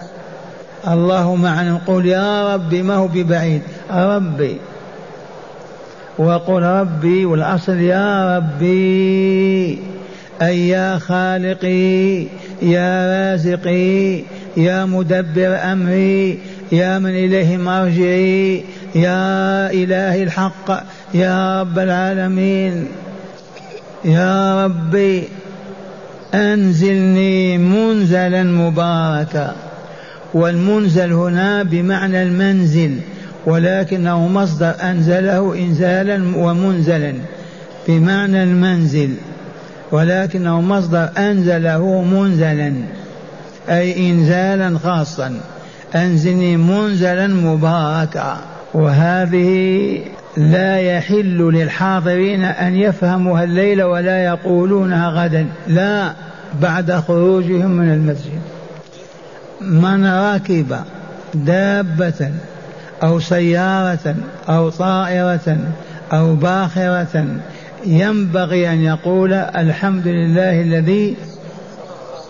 الله 0.89 1.35
معنا 1.35 1.71
نقول 1.71 2.07
يا 2.07 2.55
ربي 2.55 2.83
ما 2.83 2.95
هو 2.95 3.09
ببعيد 3.09 3.63
ربي. 3.91 4.57
وقل 6.19 6.63
ربي 6.63 7.25
والأصل 7.25 7.77
يا 7.77 8.37
ربي 8.37 9.79
أي 10.43 10.69
يا 10.69 10.99
خالقي 10.99 12.27
يا 12.63 13.31
رازقي 13.33 14.23
يا 14.57 14.85
مدبر 14.85 15.59
أمري 15.73 16.39
يا 16.75 16.99
من 16.99 17.11
إليه 17.11 17.57
مرجعي 17.57 18.65
يا 18.95 19.71
إله 19.71 20.23
الحق 20.23 20.85
يا 21.15 21.61
رب 21.61 21.79
العالمين 21.79 22.87
يا 24.05 24.65
ربي 24.65 25.29
أنزلني 26.35 27.59
منزلا 27.59 28.43
مباركا. 28.43 29.55
والمنزل 30.35 31.13
هنا 31.13 31.63
بمعنى 31.63 32.23
المنزل 32.23 32.99
ولكنه 33.47 34.29
مصدر 34.29 34.75
أنزله 34.83 35.55
إنزالا 35.55 36.37
ومنزلا 36.37 37.15
بمعنى 37.89 38.43
المنزل 38.43 39.15
ولكنه 39.93 40.61
مصدر 40.61 41.09
أنزله 41.19 42.03
منزلا 42.03 42.73
أي 43.69 44.11
إنزالا 44.11 44.79
خاصا. 44.79 45.41
أنزلني 45.95 46.57
منزلا 46.57 47.27
مباركا. 47.27 48.37
وهذه 48.75 49.99
لا 50.37 50.79
يحل 50.79 51.39
للحاضرين 51.39 52.45
أن 52.45 52.77
يفهموها 52.77 53.45
الليل 53.45 53.83
ولا 53.83 54.25
يقولونها 54.25 55.09
غدا. 55.09 55.47
لا 55.67 56.13
بعد 56.61 56.93
خروجهم 56.93 57.71
من 57.71 57.93
المسجد. 57.93 58.41
من 59.61 60.07
ركب 60.07 60.77
دابة 61.35 62.31
أو 63.03 63.21
سيارة 63.21 64.15
أو 64.49 64.71
طائرة 64.71 65.59
أو 66.13 66.35
باخرة 66.35 67.27
ينبغي 67.87 68.73
أن 68.73 68.81
يقول 68.81 69.33
الحمد 69.33 70.07
لله 70.07 70.63
الذي 70.63 71.17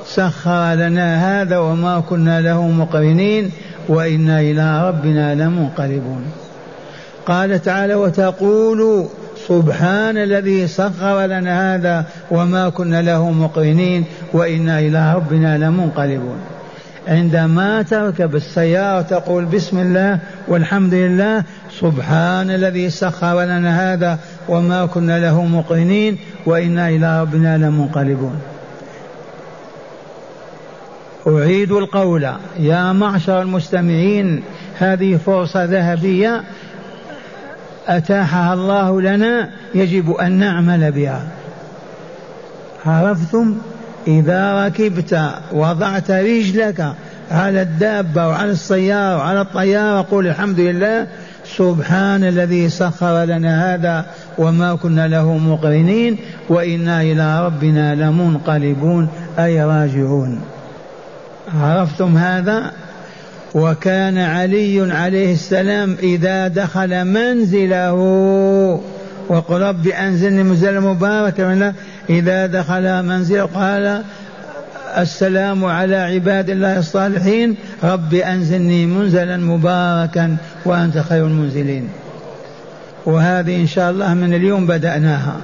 سخر 0.07 0.75
لنا 0.75 1.43
هذا 1.43 1.59
وما 1.59 2.01
كنا 2.01 2.41
له 2.41 2.69
مقرنين 2.69 3.51
وإنا 3.89 4.41
إلى 4.41 4.89
ربنا 4.89 5.35
لمنقلبون. 5.35 6.25
قال 7.27 7.63
تعالى 7.63 7.95
وتقول 7.95 9.07
سبحان 9.49 10.17
الذي 10.17 10.67
سخر 10.67 11.27
لنا 11.27 11.75
هذا 11.75 12.05
وما 12.31 12.69
كنا 12.69 13.03
له 13.03 13.31
مقرنين 13.31 14.05
وإنا 14.33 14.79
إلى 14.79 15.15
ربنا 15.15 15.59
لمنقلبون. 15.59 16.39
عندما 17.09 17.83
تركب 17.83 18.35
السيارة 18.35 19.03
تقول 19.03 19.45
بسم 19.45 19.79
الله 19.79 20.19
والحمد 20.49 20.95
لله 20.95 21.45
سبحان 21.81 22.51
الذي 22.51 22.91
سخر 22.91 23.43
لنا 23.43 23.93
هذا 23.93 24.19
وما 24.49 24.87
كنا 24.87 25.19
له 25.19 25.45
مقرنين 25.45 26.19
وإنا 26.47 26.89
إلى 26.89 27.21
ربنا 27.21 27.59
لمنقلبون. 27.59 28.39
أعيد 31.27 31.73
القول. 31.73 32.29
يا 32.59 32.93
معشر 32.93 33.43
المستمعين 33.43 34.43
هذه 34.79 35.17
فرصة 35.17 35.65
ذهبية 35.65 36.43
أتاحها 37.87 38.55
الله 38.55 39.01
لنا 39.01 39.51
يجب 39.75 40.11
أن 40.11 40.33
نعمل 40.33 40.93
بها. 40.93 41.29
عرفتم؟ 42.87 43.55
إذا 44.07 44.67
ركبت 44.67 45.31
وضعت 45.53 46.11
رجلك 46.11 46.95
على 47.31 47.63
الدابة 47.63 48.29
وعلى 48.29 48.51
السيارة 48.51 49.17
وعلى 49.17 49.41
الطيارة 49.41 50.07
قول 50.11 50.27
الحمد 50.27 50.61
لله 50.61 51.07
سبحان 51.45 52.25
الذي 52.25 52.69
سخر 52.69 53.25
لنا 53.25 53.75
هذا 53.75 54.07
وما 54.39 54.75
كنا 54.75 55.09
له 55.09 55.39
مقرنين 55.39 56.17
وإنا 56.49 57.03
إلى 57.03 57.47
ربنا 57.47 57.95
لمنقلبون 57.95 59.09
أي 59.39 59.65
راجعون. 59.65 60.41
عرفتم 61.53 62.17
هذا؟ 62.17 62.73
وكان 63.55 64.19
علي 64.19 64.93
عليه 64.93 65.33
السلام 65.33 65.97
إذا 66.03 66.49
دخل 66.49 67.05
منزله 67.05 67.93
وقل 69.29 69.61
رب 69.61 69.87
أنزلني 69.87 70.43
منزلا 70.43 70.81
مباركا 70.81 71.73
إذا 72.11 72.47
دخل 72.47 73.03
منزله 73.03 73.43
قال 73.55 74.03
السلام 74.99 75.65
على 75.65 75.97
عباد 75.97 76.51
الله 76.51 76.79
الصالحين 76.79 77.57
رب 77.85 78.15
أنزلني 78.15 78.87
منزلا 78.87 79.37
مباركا 79.37 80.37
وأنت 80.65 80.99
خير 80.99 81.27
المنزلين. 81.27 81.89
وهذه 83.07 83.61
إن 83.61 83.67
شاء 83.67 83.91
الله 83.91 84.15
من 84.15 84.35
اليوم 84.35 84.67
بدأناها 84.67 85.37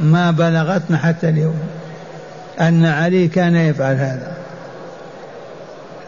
ما 0.00 0.30
بلغتنا 0.30 0.98
حتى 0.98 1.28
اليوم 1.28 1.58
أن 2.60 2.84
علي 2.84 3.28
كان 3.28 3.56
يفعل 3.56 3.94
هذا. 3.94 4.33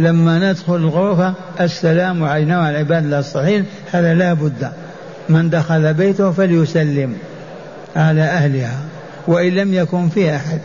لما 0.01 0.51
ندخل 0.51 0.77
الغرفة 0.77 1.35
السلام 1.61 2.25
علينا 2.25 2.59
وعلى 2.59 2.79
عباد 2.79 3.05
الله 3.05 3.19
الصالحين 3.19 3.65
هذا 3.93 4.15
لا 4.15 4.35
بد. 4.35 4.71
من 5.29 5.51
دخل 5.51 5.95
بيته 5.95 6.31
فليسلم 6.31 7.15
على 7.97 8.23
أهلها 8.23 8.81
وإن 9.27 9.53
لم 9.53 9.75
يكن 9.75 10.09
فيه 10.09 10.37
أحد. 10.37 10.61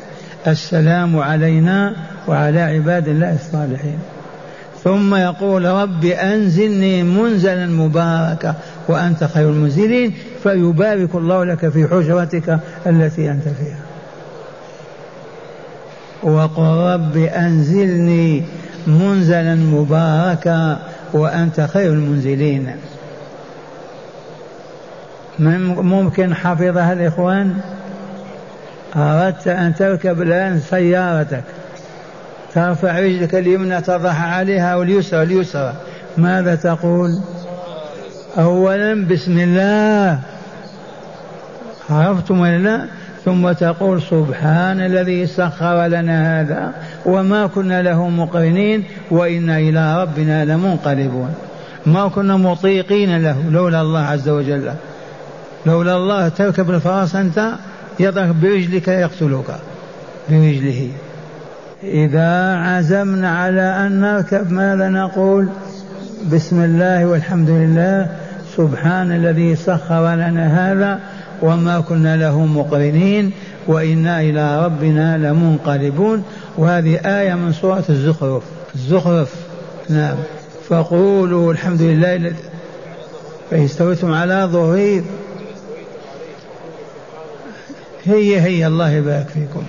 السلام 0.47 1.19
علينا 1.19 1.95
وعلى 2.27 2.61
عباد 2.61 3.07
الله 3.07 3.35
الصالحين. 3.35 3.99
ثم 4.83 5.15
يقول 5.15 5.65
رب 5.65 6.05
أنزلني 6.05 7.03
منزلا 7.03 7.65
مباركا 7.65 8.55
وأنت 8.87 9.23
خير 9.23 9.49
المنزلين 9.49 10.13
فيبارك 10.43 11.15
الله 11.15 11.45
لك 11.45 11.69
في 11.69 11.87
حجرتك 11.87 12.59
التي 12.85 13.31
أنت 13.31 13.43
فيها. 13.43 13.79
وقل 16.23 16.63
رب 16.63 17.17
أنزلني 17.17 18.43
منزلا 18.87 19.55
مباركا 19.55 20.79
وأنت 21.13 21.61
خير 21.61 21.93
المنزلين. 21.93 22.75
ممكن 25.39 26.35
حفظها 26.35 26.93
الإخوان 26.93 27.57
أردت 28.95 29.47
أن 29.47 29.75
تركب 29.75 30.21
الآن 30.21 30.59
سيارتك. 30.59 31.43
ترفع 32.53 32.99
رجلك 32.99 33.35
اليمنى 33.35 33.81
تضع 33.81 34.13
عليها 34.13 34.75
واليسرى 34.75 35.23
اليسرى. 35.23 35.73
ماذا 36.17 36.55
تقول؟ 36.55 37.19
أولا 38.37 39.07
بسم 39.07 39.39
الله. 39.39 40.19
عرفتم 41.89 42.39
ولا 42.39 42.57
لا؟ 42.57 42.85
ثم 43.25 43.51
تقول 43.51 44.01
سبحان 44.01 44.81
الذي 44.81 45.27
سخر 45.27 45.85
لنا 45.87 46.41
هذا. 46.41 46.71
وما 47.05 47.47
كنا 47.47 47.81
له 47.81 48.09
مقرنين 48.09 48.83
وإنا 49.11 49.57
إلى 49.57 50.01
ربنا 50.01 50.45
لمنقلبون. 50.45 51.33
ما 51.85 52.07
كنا 52.07 52.37
مطيقين 52.37 53.17
له 53.23 53.49
لولا 53.49 53.81
الله 53.81 53.99
عز 53.99 54.29
وجل. 54.29 54.71
لولا 55.65 55.95
الله 55.95 56.29
تركب 56.29 56.69
الفرس 56.69 57.15
أنت 57.15 57.53
يضرب 57.99 58.41
برجلك 58.41 58.87
يقتلك 58.87 59.55
برجله. 60.29 60.89
إذا 61.83 62.55
عزمنا 62.55 63.29
على 63.37 63.61
أن 63.61 64.01
نركب 64.01 64.51
ماذا 64.51 64.89
نقول 64.89 65.49
بسم 66.33 66.63
الله 66.63 67.05
والحمد 67.05 67.49
لله 67.49 68.07
سبحان 68.57 69.11
الذي 69.11 69.55
سخر 69.55 70.15
لنا 70.15 70.71
هذا 70.71 70.99
وما 71.41 71.79
كنا 71.79 72.17
له 72.17 72.45
مقرنين 72.45 73.31
وإنا 73.67 74.21
إلى 74.21 74.65
ربنا 74.65 75.17
لمنقلبون. 75.17 76.23
وهذه 76.57 76.95
آية 76.95 77.33
من 77.33 77.53
سورة 77.53 77.83
الزخرف. 77.89 78.43
الزخرف 78.75 79.33
نعم. 79.89 80.15
فقولوا 80.69 81.53
الحمد 81.53 81.81
لله 81.81 82.15
الذي 82.15 82.35
فاستويتم 83.51 84.13
على 84.13 84.49
ظهري 84.51 85.03
هي 88.03 88.41
هي 88.41 88.67
الله 88.67 88.91
يبارك 88.91 89.27
فيكم. 89.27 89.63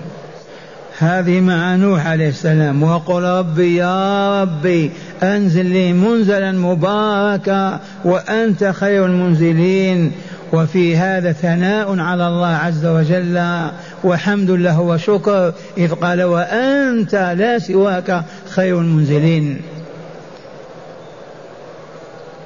هذه 0.98 1.40
مع 1.40 1.76
نوح 1.76 2.06
عليه 2.06 2.28
السلام. 2.28 2.82
وقل 2.82 3.22
ربي 3.22 3.76
يا 3.76 4.42
ربي 4.42 4.90
أنزل 5.22 5.66
لي 5.66 5.92
منزلا 5.92 6.52
مباركا 6.52 7.80
وأنت 8.04 8.64
خير 8.64 9.06
المنزلين. 9.06 10.12
وفي 10.52 10.96
هذا 10.96 11.32
ثناء 11.32 12.00
على 12.00 12.28
الله 12.28 12.48
عز 12.48 12.86
وجل 12.86 13.66
وحمد 14.04 14.50
له 14.50 14.80
وشكر 14.80 15.52
إذ 15.78 15.92
قال 15.92 16.22
وأنت 16.22 17.14
لا 17.14 17.58
سواك 17.58 18.22
خير 18.48 18.80
المنزلين. 18.80 19.60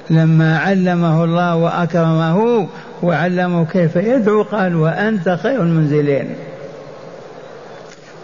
لما 0.09 0.57
علمه 0.59 1.23
الله 1.23 1.55
وأكرمه 1.55 2.67
وعلمه 3.03 3.65
كيف 3.65 3.95
يدعو 3.95 4.43
قال 4.43 4.75
وأنت 4.75 5.37
خير 5.43 5.61
المنزلين. 5.61 6.35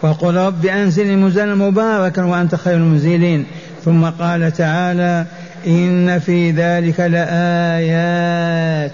وقل 0.02 0.36
رب 0.36 0.65
أنزلني 0.65 1.15
منزلا 1.15 1.56
مباركا 1.56 2.24
وأنت 2.24 2.56
خير 2.56 2.76
المنزلين. 2.76 3.46
ثم 3.86 4.06
قال 4.06 4.52
تعالى 4.52 5.26
إن 5.67 6.19
في 6.19 6.52
ذلك 6.52 7.00
لآيات. 7.00 8.91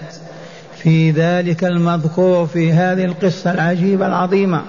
في 0.82 1.10
ذلك 1.10 1.64
المذكور 1.64 2.46
في 2.46 2.72
هذه 2.72 3.04
القصة 3.04 3.50
العجيبة 3.50 4.06
العظيمة. 4.06 4.62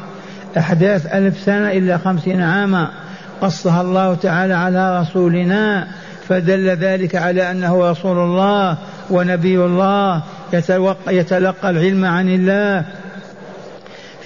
أحداث 0.58 1.06
ألف 1.06 1.40
سنة 1.46 1.72
إلا 1.72 1.98
خمسين 1.98 2.42
عاما. 2.42 2.92
قصها 3.42 3.82
الله 3.82 4.16
تعالى 4.16 4.54
على 4.54 5.02
رسولنا 5.02 5.88
فدل 6.28 6.70
ذلك 6.70 7.16
على 7.16 7.52
أنه 7.52 7.92
رسول 7.92 8.18
الله 8.18 8.78
ونبي 9.10 9.58
الله 9.58 10.24
يتلقى 11.08 11.70
العلم 11.70 12.06
عن 12.06 12.30
الله. 12.30 12.86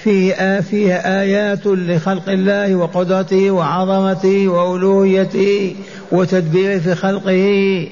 فيه 0.03 0.59
فيها 0.59 1.21
آيات 1.21 1.67
لخلق 1.67 2.29
الله 2.29 2.75
وقدرته 2.75 3.51
وعظمته 3.51 4.47
وألوهيته 4.47 5.75
وتدبيره 6.11 6.79
في 6.79 6.95
خلقه. 6.95 7.87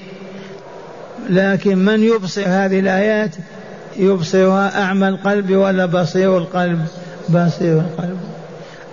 لكن 1.29 1.77
من 1.77 2.03
يبصر 2.03 2.43
هذه 2.45 2.79
الآيات؟ 2.79 3.36
يبصرها 3.97 4.84
أعمى 4.84 5.08
القلب 5.08 5.51
ولا 5.51 5.86
بصير 5.86 6.38
القلب؟ 6.38 6.86
بصير 7.29 7.77
القلب. 7.77 8.17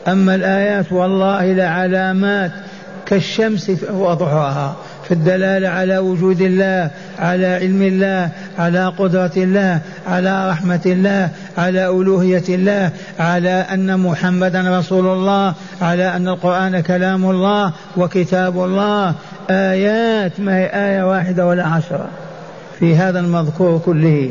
أما 0.08 0.34
الآيات 0.34 0.92
والله 0.92 1.52
لعلامات 1.52 2.50
كالشمس 3.06 3.70
وضحاها 3.90 4.76
في 5.04 5.14
الدلالة 5.14 5.68
على 5.68 5.98
وجود 5.98 6.40
الله 6.40 6.90
على 7.18 7.46
علم 7.46 7.82
الله 7.82 8.30
على 8.58 8.86
قدرة 8.86 9.32
الله 9.36 9.80
على 10.06 10.50
رحمة 10.50 10.80
الله 10.86 11.28
على 11.58 11.86
ألوهية 11.86 12.44
الله 12.48 12.90
على 13.18 13.50
أن 13.50 14.00
محمدا 14.00 14.78
رسول 14.78 15.06
الله 15.06 15.54
على 15.82 16.16
أن 16.16 16.28
القرآن 16.28 16.80
كلام 16.80 17.30
الله 17.30 17.72
وكتاب 17.96 18.64
الله. 18.64 19.14
آيات 19.50 20.40
ما 20.40 20.56
هي 20.56 20.66
آية 20.66 21.02
واحدة 21.02 21.46
ولا 21.46 21.66
عشرة 21.66 22.08
في 22.78 22.96
هذا 22.96 23.20
المذكور 23.20 23.78
كله. 23.78 24.30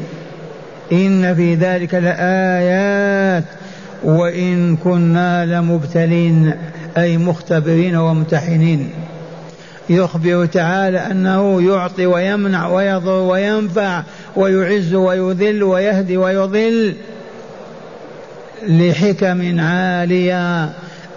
إن 0.92 1.36
في 1.36 1.56
ذلك 1.56 1.94
لآيات 1.94 3.44
وإن 4.04 4.76
كنا 4.76 5.46
لمبتلين 5.46 6.54
أي 6.98 7.18
مختبرين 7.18 7.96
وممتحنين. 7.96 8.90
يخبر 9.90 10.46
تعالى 10.46 10.98
أنه 10.98 11.62
يعطي 11.62 12.06
ويمنع 12.06 12.68
ويضر 12.68 13.22
وينفع 13.22 14.04
ويعز 14.36 14.94
ويذل 14.94 15.64
ويهدي 15.64 16.18
ويضل 16.18 16.96
لحكم 18.68 19.60
عالية 19.60 20.70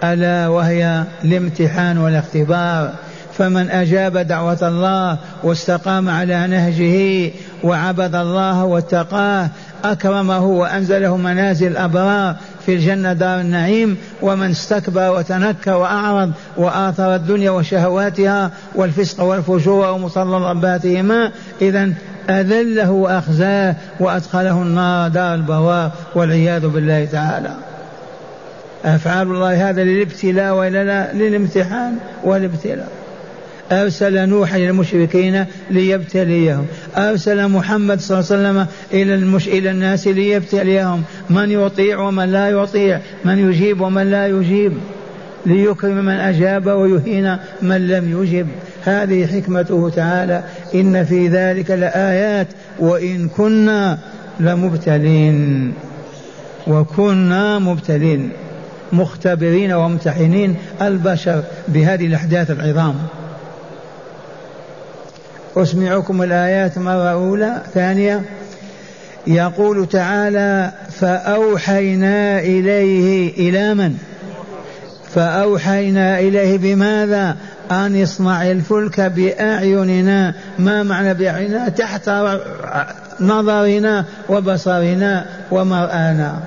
ألا 0.03 0.47
وهي 0.47 1.03
الامتحان 1.23 1.97
والاختبار. 1.97 2.93
فمن 3.37 3.69
أجاب 3.69 4.17
دعوة 4.17 4.67
الله 4.67 5.17
واستقام 5.43 6.09
على 6.09 6.47
نهجه 6.47 7.31
وعبد 7.63 8.15
الله 8.15 8.63
واتقاه 8.63 9.49
أكرمه 9.85 10.45
وأنزله 10.45 11.17
منازل 11.17 11.67
الأبرار 11.67 12.35
في 12.65 12.73
الجنة 12.75 13.13
دار 13.13 13.39
النعيم 13.39 13.97
ومن 14.21 14.49
استكبر 14.49 15.11
وتنكر 15.11 15.77
وأعرض 15.77 16.31
وآثر 16.57 17.15
الدنيا 17.15 17.51
وشهواتها 17.51 18.51
والفسق 18.75 19.23
والفجور 19.23 19.87
ومتطلباتهما 19.87 21.31
إذا 21.61 21.93
أذله 22.29 22.91
وأخزاه 22.91 23.75
وأدخله 23.99 24.61
النار 24.61 25.09
دار 25.09 25.35
البوار 25.35 25.91
والعياذ 26.15 26.67
بالله 26.67 27.05
تعالى. 27.05 27.55
أفعال 28.85 29.27
الله 29.27 29.69
هذا 29.69 29.83
للابتلاء 29.83 30.53
وإلا 30.53 30.83
لا؟ 30.83 31.13
للامتحان 31.13 31.97
والابتلاء. 32.23 33.02
أرسل 33.73 34.29
نوحا 34.29 34.57
إلى 34.57 34.69
المشركين 34.69 35.45
ليبتليهم. 35.71 36.65
أرسل 36.97 37.47
محمد 37.47 37.99
صلى 37.99 38.19
الله 38.19 38.31
عليه 38.31 38.41
وسلم 38.41 38.67
إلى 38.93 39.15
المش... 39.15 39.47
إلى 39.47 39.71
الناس 39.71 40.07
ليبتليهم. 40.07 41.03
من 41.29 41.51
يطيع 41.51 41.99
ومن 41.99 42.31
لا 42.31 42.49
يطيع؟ 42.49 42.99
من 43.25 43.49
يجيب 43.49 43.81
ومن 43.81 44.11
لا 44.11 44.27
يجيب؟ 44.27 44.73
ليكرم 45.45 46.05
من 46.05 46.13
أجاب 46.13 46.67
ويهين 46.67 47.37
من 47.61 47.87
لم 47.87 48.23
يجب. 48.23 48.47
هذه 48.83 49.25
حكمته 49.25 49.89
تعالى. 49.89 50.43
إن 50.75 51.05
في 51.05 51.27
ذلك 51.27 51.71
لآيات. 51.71 52.47
وإن 52.79 53.27
كنا 53.27 53.99
لمبتلين. 54.39 55.73
وكنا 56.67 57.59
مبتلين. 57.59 58.29
مختبرين 58.93 59.73
وممتحنين. 59.73 60.55
البشر 60.81 61.43
بهذه 61.67 62.05
الأحداث 62.05 62.51
العظام. 62.51 62.95
أسمعكم 65.57 66.23
الآيات 66.23 66.77
مرة 66.77 67.11
أولى 67.11 67.61
ثانية 67.73 68.21
يقول 69.27 69.87
تعالى 69.89 70.71
فأوحينا 70.91 72.39
إليه 72.39 73.33
إلى 73.49 73.73
من؟ 73.73 73.97
فأوحينا 75.15 76.19
إليه 76.19 76.57
بماذا؟ 76.57 77.37
أن 77.71 77.95
يصنع 77.95 78.51
الفلك 78.51 79.01
بأعيننا 79.01 80.33
ما 80.59 80.83
معنى 80.83 81.13
بأعيننا؟ 81.13 81.69
تحت 81.69 82.09
نظرنا 83.19 84.05
وبصرنا 84.29 85.25
ومرآنا. 85.51 86.39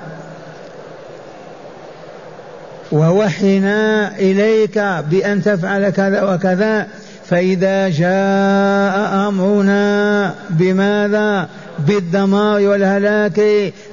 ووحينا 2.91 4.11
إليك 4.19 4.77
بأن 5.11 5.43
تفعل 5.43 5.89
كذا 5.89 6.21
وكذا. 6.33 6.87
فإذا 7.29 7.89
جاء 7.89 9.27
أمرنا 9.27 10.33
بماذا؟ 10.49 11.47
بالدمار 11.87 12.67
والهلاك. 12.67 13.41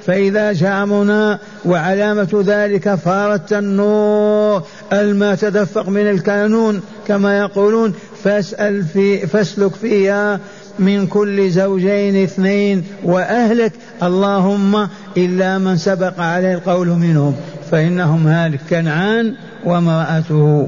فإذا 0.05 0.53
جاء 0.53 0.83
أمرنا 0.83 1.39
وعلامة 1.65 2.43
ذلك 2.45 2.95
فار 2.95 3.33
التنور 3.33 4.63
الماء 4.93 5.35
تدفق 5.35 5.89
من 5.89 6.09
الكانون 6.09 6.81
كما 7.07 7.37
يقولون 7.37 7.93
فاسأل 8.23 8.83
في 8.83 9.27
فاسلك 9.27 9.75
فيها 9.75 10.39
من 10.79 11.07
كل 11.07 11.49
زوجين 11.49 12.23
اثنين 12.23 12.83
وأهلك. 13.03 13.73
اللهم 14.03 14.87
إلا 15.17 15.57
من 15.57 15.77
سبق 15.77 16.19
عليه 16.19 16.53
القول 16.53 16.87
منهم 16.87 17.35
فإنهم 17.71 18.27
هالك 18.27 18.59
كنعان 18.69 19.35
وامرأته. 19.65 20.67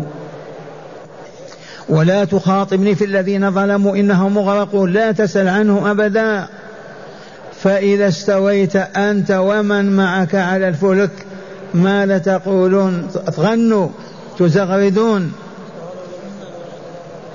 ولا 1.89 2.25
تخاطبني 2.25 2.95
في 2.95 3.05
الذين 3.05 3.51
ظلموا 3.51 3.95
إنهم 3.95 4.33
مغرقون 4.33 4.93
لا 4.93 5.11
تسأل 5.11 5.47
عنهم 5.47 5.85
أبدا. 5.85 6.47
فإذا 7.63 8.07
استويت 8.07 8.75
أنت 8.75 9.31
ومن 9.31 9.95
معك 9.95 10.35
على 10.35 10.67
الفلك 10.67 11.11
ماذا 11.73 12.17
تقولون؟ 12.17 13.07
تغنوا 13.35 13.89
تزغردون 14.39 15.31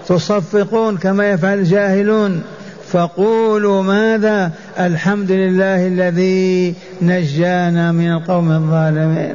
تصفقون 0.09 0.97
كما 0.97 1.31
يفعل 1.31 1.59
الجاهلون. 1.59 2.43
فقولوا 2.89 3.83
ماذا؟ 3.83 4.51
الحمد 4.79 5.31
لله 5.31 5.87
الذي 5.87 6.75
نجانا 7.03 7.93
من 7.93 8.13
القوم 8.13 8.53
الظالمين. 8.53 9.35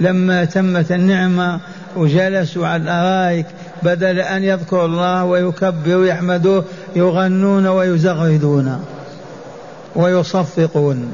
لما 0.00 0.44
تمت 0.44 0.92
النعمة 0.92 1.60
وجلسوا 1.96 2.66
على 2.66 2.82
الأرائك 2.82 3.46
بدل 3.84 4.20
أن 4.20 4.44
يذكروا 4.44 4.86
الله 4.86 5.24
ويكبروا 5.24 6.02
ويحمدوه 6.02 6.64
يغنون 6.96 7.66
ويزغردون 7.66 8.84
ويصفقون. 9.96 11.12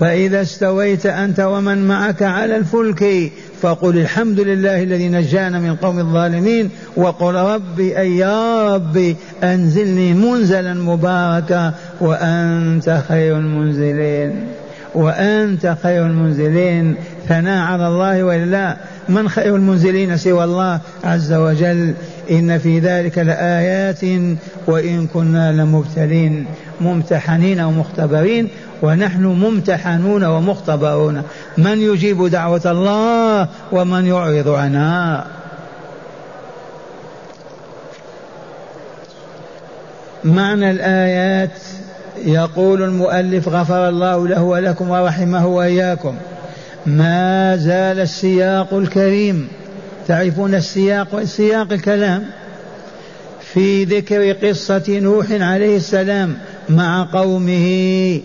فإذا 0.00 0.42
استويت 0.42 1.06
أنت 1.06 1.40
ومن 1.40 1.88
معك 1.88 2.22
على 2.22 2.56
الفلك 2.56 3.32
فقل 3.62 3.98
الحمد 3.98 4.40
لله 4.40 4.82
الذي 4.82 5.08
نجانا 5.08 5.58
من 5.58 5.76
قوم 5.76 5.98
الظالمين 5.98 6.70
وقل 6.96 7.34
ربي 7.34 7.98
أي 7.98 8.16
يا 8.16 8.74
ربي 8.74 9.16
أنزلني 9.42 10.14
منزلا 10.14 10.74
مباركا 10.74 11.74
وأنت 12.00 13.02
خير 13.08 13.38
المنزلين. 13.38 14.46
وأنت 14.94 15.76
خير 15.82 16.06
المنزلين 16.06 16.94
ثناء 17.28 17.64
على 17.64 17.88
الله 17.88 18.24
وإلا 18.24 18.76
من 19.08 19.28
خير 19.28 19.56
المنزلين 19.56 20.16
سوى 20.16 20.44
الله 20.44 20.80
عز 21.04 21.32
وجل؟ 21.32 21.94
إن 22.30 22.58
في 22.58 22.78
ذلك 22.78 23.18
لآيات 23.18 24.00
وإن 24.66 25.06
كنا 25.06 25.52
لمبتلين. 25.52 26.46
ممتحنين 26.80 27.60
ومختبرين 27.60 28.48
ونحن 28.82 29.24
ممتحنون 29.24 30.24
ومختبرون. 30.24 31.22
من 31.58 31.78
يجيب 31.78 32.26
دعوة 32.26 32.62
الله 32.64 33.48
ومن 33.72 34.06
يعرض 34.06 34.48
عنها 34.48 35.26
معنى 40.24 40.70
الآيات 40.70 41.50
يقول 42.24 42.82
المؤلف 42.82 43.48
غفر 43.48 43.88
الله 43.88 44.28
له 44.28 44.42
ولكم 44.42 44.90
ورحمه 44.90 45.46
وإياكم 45.46 46.14
ما 46.86 47.56
زال 47.56 48.00
السياق 48.00 48.74
الكريم. 48.74 49.48
تعرفون 50.08 50.54
السياق؟ 50.54 51.24
سياق 51.24 51.72
الكلام 51.72 52.24
في 53.52 53.84
ذكر 53.84 54.32
قصة 54.32 54.84
نوح 54.88 55.26
عليه 55.30 55.76
السلام 55.76 56.34
مع 56.68 57.08
قومه. 57.12 58.20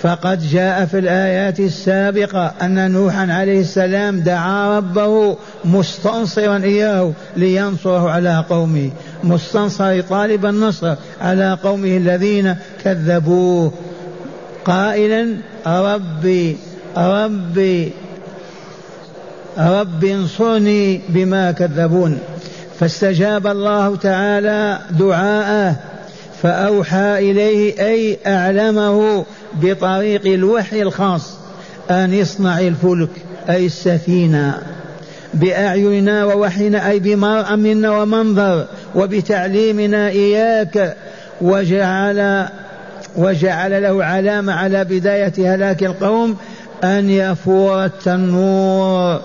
فقد 0.00 0.42
جاء 0.50 0.84
في 0.84 0.98
الآيات 0.98 1.60
السابقة 1.60 2.52
أن 2.62 2.90
نوحا 2.90 3.32
عليه 3.32 3.60
السلام 3.60 4.20
دعا 4.20 4.78
ربه 4.78 5.36
مستنصرا 5.64 6.56
إياه 6.56 7.12
لينصره 7.36 8.10
على 8.10 8.44
قومه. 8.50 8.90
مستنصر 9.24 10.00
طالب 10.00 10.46
النصر 10.46 10.94
على 11.20 11.58
قومه 11.62 11.96
الذين 11.96 12.56
كذبوه. 12.84 13.72
قائلا 14.64 15.36
ربي 15.66 16.56
ربي 16.96 17.92
رب 19.58 20.04
انصرني 20.04 21.00
بما 21.08 21.52
كذبون. 21.52 22.18
فاستجاب 22.80 23.46
الله 23.46 23.96
تعالى 23.96 24.78
دعاءه 24.90 25.76
فأوحى 26.42 27.30
إليه 27.30 27.86
أي 27.86 28.18
أعلمه 28.26 29.24
بطريق 29.62 30.26
الوحي 30.26 30.82
الخاص 30.82 31.36
أن 31.90 32.14
يصنع 32.14 32.60
الفلك 32.60 33.10
أي 33.48 33.66
السفينة. 33.66 34.58
بأعيننا 35.34 36.24
ووحينا 36.24 36.90
أي 36.90 36.98
بمرأة 36.98 37.56
منا 37.56 37.90
ومنظر 37.90 38.66
وبتعليمنا 38.94 40.08
إياك 40.08 40.96
وجعل 41.40 42.48
وجعل 43.16 43.82
له 43.82 44.04
علامة 44.04 44.52
على 44.52 44.84
بداية 44.84 45.54
هلاك 45.54 45.82
القوم 45.82 46.36
أن 46.84 47.10
يفور 47.10 47.84
التنور. 47.84 49.20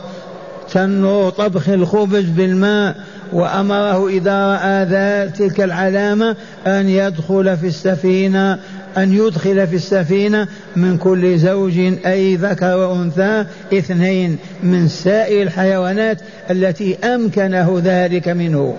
تنور 0.72 1.30
طبخ 1.30 1.70
الخبز 1.70 2.24
بالماء 2.24 2.96
وأمره 3.34 4.08
إذا 4.08 4.46
رأى 4.46 5.30
تلك 5.30 5.62
العلامة 5.62 6.36
أن 6.68 6.90
يدخل 6.90 7.58
في 7.58 7.68
السفينة 7.68 8.60
أن 8.98 9.14
يدخل 9.14 9.68
في 9.68 9.76
السفينة 9.76 10.48
من 10.76 10.98
كل 10.98 11.38
زوج 11.38 11.78
أي 12.06 12.36
ذكر 12.36 12.78
وأنثى 12.78 13.46
اثنين 13.74 14.38
من 14.64 14.88
سائر 14.88 15.42
الحيوانات 15.42 16.18
التي 16.52 16.98
أمكنه 17.04 17.82
ذلك 17.84 18.30
منه. 18.30 18.76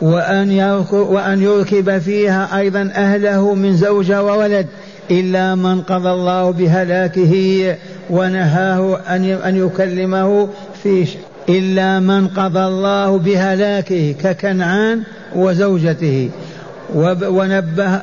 وأن 0.00 0.50
وأن 0.92 1.42
يركب 1.42 1.98
فيها 1.98 2.58
أيضا 2.58 2.90
أهله 2.94 3.54
من 3.54 3.76
زوجة 3.76 4.22
وولد 4.22 4.66
إلا 5.10 5.54
من 5.54 5.82
قضى 5.82 6.10
الله 6.10 6.50
بهلاكه 6.50 7.76
ونهاه 8.10 8.98
أن 9.48 9.56
يكلمه 9.56 10.48
في 10.82 11.08
إلا 11.48 12.00
من 12.00 12.28
قضى 12.28 12.60
الله 12.60 13.18
بهلاكه 13.18 14.12
ككنعان 14.22 15.02
وزوجته. 15.36 16.30
ونبه 17.24 18.00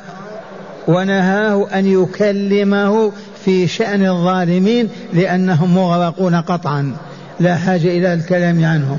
ونهاه 0.88 1.66
أن 1.74 1.86
يكلمه 1.86 3.12
في 3.44 3.66
شأن 3.66 4.06
الظالمين 4.06 4.88
لأنهم 5.12 5.74
مغرقون 5.74 6.34
قطعا. 6.34 6.92
لا 7.40 7.56
حاجة 7.56 7.88
إلى 7.88 8.14
الكلام 8.14 8.64
عنهم. 8.64 8.98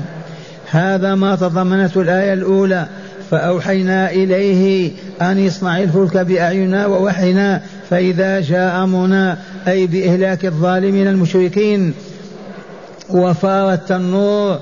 هذا 0.74 1.14
ما 1.14 1.36
تضمنته 1.36 2.00
الآية 2.00 2.32
الأولى. 2.32 2.86
فأوحينا 3.30 4.10
إليه 4.10 4.90
أن 5.22 5.38
يصنع 5.38 5.82
الفلك 5.82 6.16
بأعيننا 6.16 6.86
ووحينا. 6.86 7.60
فإذا 7.90 8.40
جاء 8.40 8.84
أمرنا 8.84 9.38
أي 9.68 9.86
بإهلاك 9.86 10.44
الظالمين 10.44 11.08
المشركين 11.08 11.94
وفار 13.10 13.72
التنور 13.72 14.58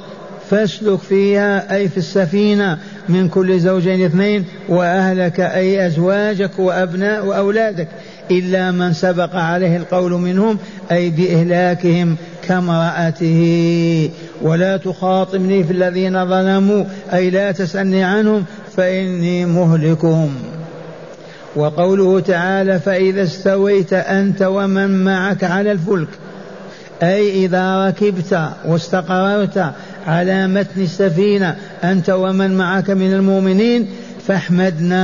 فاسلك 0.51 0.99
فيها 0.99 1.75
أي 1.77 1.89
في 1.89 1.97
السفينة 1.97 2.79
من 3.09 3.29
كل 3.29 3.61
زوجين 3.61 4.05
اثنين 4.05 4.45
وأهلك 4.69 5.41
أي 5.41 5.87
أزواجك 5.87 6.59
وأبناء 6.59 7.27
وأولادك. 7.27 7.89
إلا 8.31 8.71
من 8.71 8.93
سبق 8.93 9.37
عليه 9.37 9.77
القول 9.77 10.13
منهم 10.13 10.59
أي 10.91 11.11
بإهلاكهم 11.11 12.17
كامرأته. 12.49 14.11
ولا 14.43 14.77
تخاطبني 14.77 15.65
في 15.65 15.73
الذين 15.73 16.27
ظلموا 16.29 16.85
أي 17.13 17.31
لا 17.31 17.53
تسألني 17.53 18.05
عنهم 18.05 18.45
فإني 18.77 19.47
مهلكهم. 19.47 20.35
وقوله 21.57 22.21
تعالى 22.21 22.81
فإذا 22.81 23.23
استويت 23.23 23.93
أنت 23.93 24.43
ومن 24.43 25.05
معك 25.05 25.45
على 25.45 25.73
الفلك. 25.73 26.09
أي 27.03 27.45
إذا 27.45 27.87
ركبت 27.89 28.49
واستقررت 28.65 29.73
على 30.07 30.47
متن 30.47 30.83
السفينة 30.83 31.57
أنت 31.85 32.11
ومن 32.11 32.57
معك 32.57 32.91
من 32.91 33.13
المؤمنين 33.13 33.89
فاحمدنا 34.27 35.03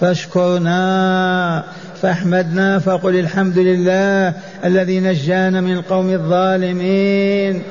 فاشكرنا. 0.00 1.64
فاحمدنا 2.02 2.78
فقل 2.78 3.16
الحمد 3.16 3.58
لله 3.58 4.32
الذي 4.64 5.00
نجانا 5.00 5.60
من 5.60 5.72
القوم 5.72 6.10
الظالمين. 6.10 7.62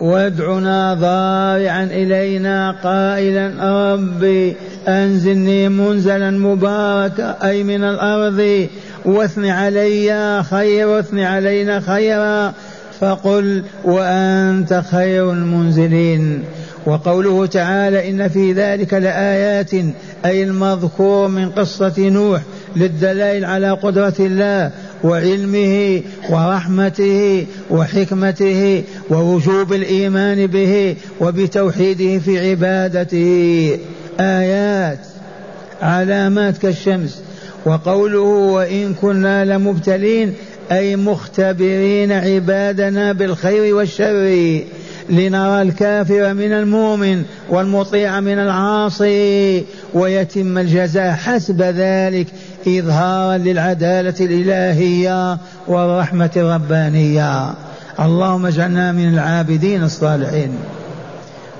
وادعنا 0.00 0.94
ضارعا 0.94 1.84
إلينا 1.84 2.70
قائلا 2.84 3.52
ربي 3.94 4.56
أنزلني 4.88 5.68
منزلا 5.68 6.30
مباركا 6.30 7.36
أي 7.42 7.62
من 7.62 7.84
الأرض 7.84 8.68
واثن 9.04 9.44
علي 9.44 10.42
خير 10.50 10.88
واثن 10.88 11.18
علينا 11.18 11.80
خيرا. 11.80 12.52
فقل 13.00 13.62
وأنت 13.84 14.82
خير 14.90 15.32
المنزلين. 15.32 16.44
وقوله 16.86 17.46
تعالى 17.46 18.10
إن 18.10 18.28
في 18.28 18.52
ذلك 18.52 18.94
لآيات 18.94 19.74
أي 20.24 20.42
المذكور 20.42 21.28
من 21.28 21.50
قصة 21.50 21.94
نوح 21.98 22.40
للدلائل 22.76 23.44
على 23.44 23.70
قدرة 23.70 24.14
الله 24.20 24.70
وعلمه 25.04 26.02
ورحمته 26.30 27.46
وحكمته 27.70 28.82
ووجوب 29.10 29.72
الإيمان 29.72 30.46
به 30.46 30.96
وبتوحيده 31.20 32.18
في 32.18 32.50
عبادته. 32.50 33.78
آيات 34.20 34.98
علامات 35.82 36.58
كالشمس. 36.58 37.22
وقوله 37.66 38.20
وإن 38.20 38.94
كنا 38.94 39.44
لمبتلين 39.44 40.34
أي 40.72 40.96
مختبرين 40.96 42.12
عبادنا 42.12 43.12
بالخير 43.12 43.74
والشر. 43.74 44.60
لنرى 45.10 45.62
الكافر 45.62 46.34
من 46.34 46.52
المؤمن 46.52 47.22
والمطيع 47.48 48.20
من 48.20 48.38
العاصي 48.38 49.64
ويتم 49.94 50.58
الجزاء 50.58 51.12
حسب 51.12 51.62
ذلك 51.62 52.26
إظهارا 52.68 53.38
للعدالة 53.38 54.14
الإلهية 54.20 55.38
والرحمة 55.66 56.30
الربانية. 56.36 57.54
اللهم 58.00 58.46
اجعلنا 58.46 58.92
من 58.92 59.08
العابدين 59.08 59.82
الصالحين. 59.82 60.58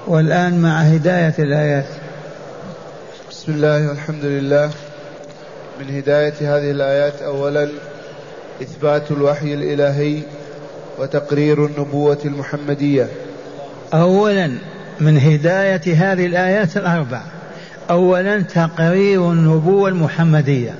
والآن 0.06 0.62
مع 0.62 0.78
هداية 0.80 1.34
الآيات. 1.38 1.86
بسم 3.30 3.52
الله 3.52 3.88
والحمد 3.88 4.24
لله. 4.24 4.70
من 5.80 5.96
هداية 5.96 6.34
هذه 6.40 6.70
الآيات 6.70 7.22
أولا 7.22 7.68
إثبات 8.62 9.10
الوحي 9.10 9.54
الإلهي 9.54 10.18
وتقرير 10.98 11.66
النبوة 11.66 12.18
المحمدية. 12.24 13.08
أولا 13.94 14.50
من 15.00 15.18
هداية 15.18 16.12
هذه 16.12 16.26
الآيات 16.26 16.76
الأربع. 16.76 17.20
أولا 17.90 18.42
تقرير 18.42 19.32
النبوة 19.32 19.88
المحمدية 19.88 20.74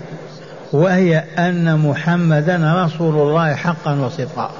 وهي 0.73 1.25
أن 1.38 1.79
محمدا 1.79 2.85
رسول 2.85 3.14
الله 3.14 3.55
حقا 3.55 4.01
وصدقا. 4.01 4.51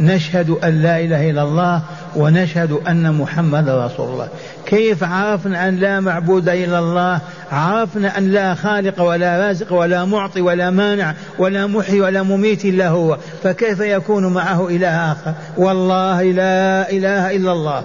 نشهد 0.00 0.50
أن 0.50 0.82
لا 0.82 1.00
إله 1.00 1.30
إلا 1.30 1.42
الله 1.42 1.82
ونشهد 2.16 2.72
أن 2.72 3.12
محمد 3.12 3.68
رسول 3.68 4.08
الله. 4.08 4.28
كيف 4.66 5.04
عرفنا 5.04 5.68
أن 5.68 5.76
لا 5.76 6.00
معبود 6.00 6.48
إلا 6.48 6.78
الله؟ 6.78 7.20
عرفنا 7.52 8.18
أن 8.18 8.32
لا 8.32 8.54
خالق 8.54 9.02
ولا 9.02 9.46
رازق 9.46 9.72
ولا 9.72 10.04
معطي 10.04 10.40
ولا 10.40 10.70
مانع 10.70 11.14
ولا 11.38 11.66
محي 11.66 12.00
ولا 12.00 12.22
مميت 12.22 12.64
إلا 12.64 12.88
هو. 12.88 13.18
فكيف 13.42 13.80
يكون 13.80 14.26
معه 14.26 14.68
إله 14.68 15.12
آخر؟ 15.12 15.34
والله 15.56 16.22
لا 16.22 16.90
إله 16.90 17.36
إلا 17.36 17.52
الله. 17.52 17.84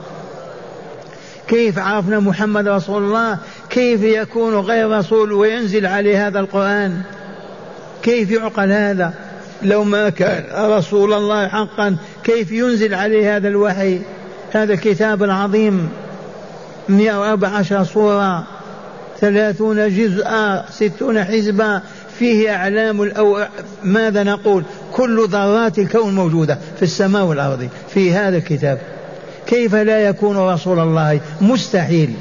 كيف 1.48 1.80
عرفنا 1.80 2.20
محمد 2.20 2.68
رسول 2.68 3.04
الله؟ 3.04 3.38
كيف 3.70 4.04
يكون 4.04 4.56
غير 4.56 4.90
رسول 4.90 5.32
وينزل 5.32 5.86
عليه 5.86 6.28
هذا 6.28 6.40
القرآن؟ 6.40 7.02
كيف 8.04 8.32
يعقل 8.32 8.72
هذا؟ 8.72 9.14
لو 9.64 9.84
ما 9.84 10.10
كان 10.10 10.44
رسول 10.72 11.14
الله 11.14 11.48
حقا 11.48 11.98
كيف 12.24 12.52
ينزل 12.52 12.94
عليه 12.94 13.36
هذا 13.38 13.48
الوحي؟ 13.48 14.00
هذا 14.52 14.74
الكتاب 14.74 15.24
العظيم 15.24 15.90
114 16.90 17.84
سورة 17.84 18.44
ثلاثون 19.20 19.90
جزءا 19.98 20.66
ستون 20.72 21.24
حزبا 21.24 21.82
فيه 22.20 22.56
أعلام 22.56 23.02
الأو... 23.02 23.46
ماذا 23.84 24.24
نقول؟ 24.24 24.64
كل 24.94 25.28
ذرات 25.28 25.80
الكون 25.80 26.16
موجودة 26.16 26.58
في 26.78 26.84
السماء 26.84 27.24
والأرض 27.24 27.70
في 27.90 28.14
هذا 28.14 28.38
الكتاب. 28.38 28.80
كيف 29.48 29.76
لا 29.76 30.00
يكون 30.00 30.38
رسول 30.38 30.80
الله؟ 30.80 31.20
مستحيل. 31.42 32.14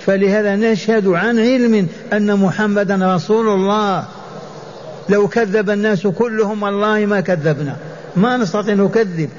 فلهذا 0.00 0.56
نشهد 0.56 1.08
عن 1.08 1.38
علم 1.38 1.86
أن 2.12 2.36
محمدا 2.36 3.14
رسول 3.14 3.48
الله. 3.48 4.04
لو 5.08 5.28
كذب 5.28 5.70
الناس 5.70 6.06
كلهم 6.06 6.62
والله 6.62 7.06
ما 7.06 7.20
كذبنا. 7.20 7.76
ما 8.16 8.36
نستطيع 8.36 8.74
نكذب. 8.74 9.30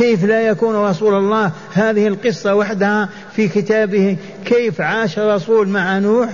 كيف 0.00 0.24
لا 0.24 0.40
يكون 0.40 0.76
رسول 0.76 1.14
الله 1.14 1.50
هذه 1.72 2.06
القصة 2.06 2.54
وحدها 2.54 3.08
في 3.32 3.48
كتابه؟ 3.48 4.16
كيف 4.44 4.80
عاش 4.80 5.18
الرسول 5.18 5.68
مع 5.68 5.98
نوح؟ 5.98 6.28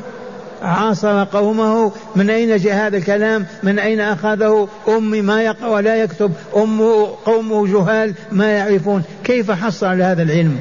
عاصر 0.62 1.24
قومه؟ 1.24 1.92
من 2.16 2.31
أين 2.31 2.57
جاء 2.57 2.74
هذا 2.74 2.96
الكلام؟ 2.96 3.46
من 3.62 3.79
أين 3.79 4.00
أخذه؟ 4.00 4.68
أمي 4.88 5.22
ما 5.22 5.42
يقرأ 5.42 5.68
ولا 5.68 5.96
يكتب. 5.96 6.33
أمه 6.57 7.09
قومه 7.24 7.66
جهال 7.66 8.14
ما 8.33 8.50
يعرفون. 8.50 9.02
كيف 9.24 9.50
حصل 9.50 9.87
على 9.87 10.05
هذا 10.05 10.22
العلم؟ 10.22 10.59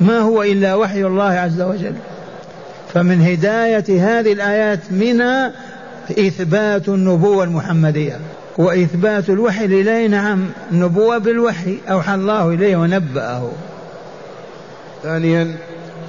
ما 0.00 0.18
هو 0.18 0.42
إلا 0.42 0.74
وحي 0.74 1.04
الله 1.04 1.24
عز 1.24 1.60
وجل. 1.60 1.94
فمن 2.94 3.22
هداية 3.22 4.18
هذه 4.18 4.32
الآيات 4.32 4.80
منها 4.90 5.52
إثبات 6.10 6.88
النبوة 6.88 7.44
المحمدية. 7.44 8.18
وإثبات 8.58 9.30
الوحي 9.30 9.64
إليه 9.64 10.06
نعم 10.06 10.46
النبوة 10.72 11.18
بالوحي 11.18 11.78
أوحى 11.90 12.14
الله 12.14 12.48
إليه 12.48 12.76
ونبأه. 12.76 13.50
ثانيا 15.02 15.54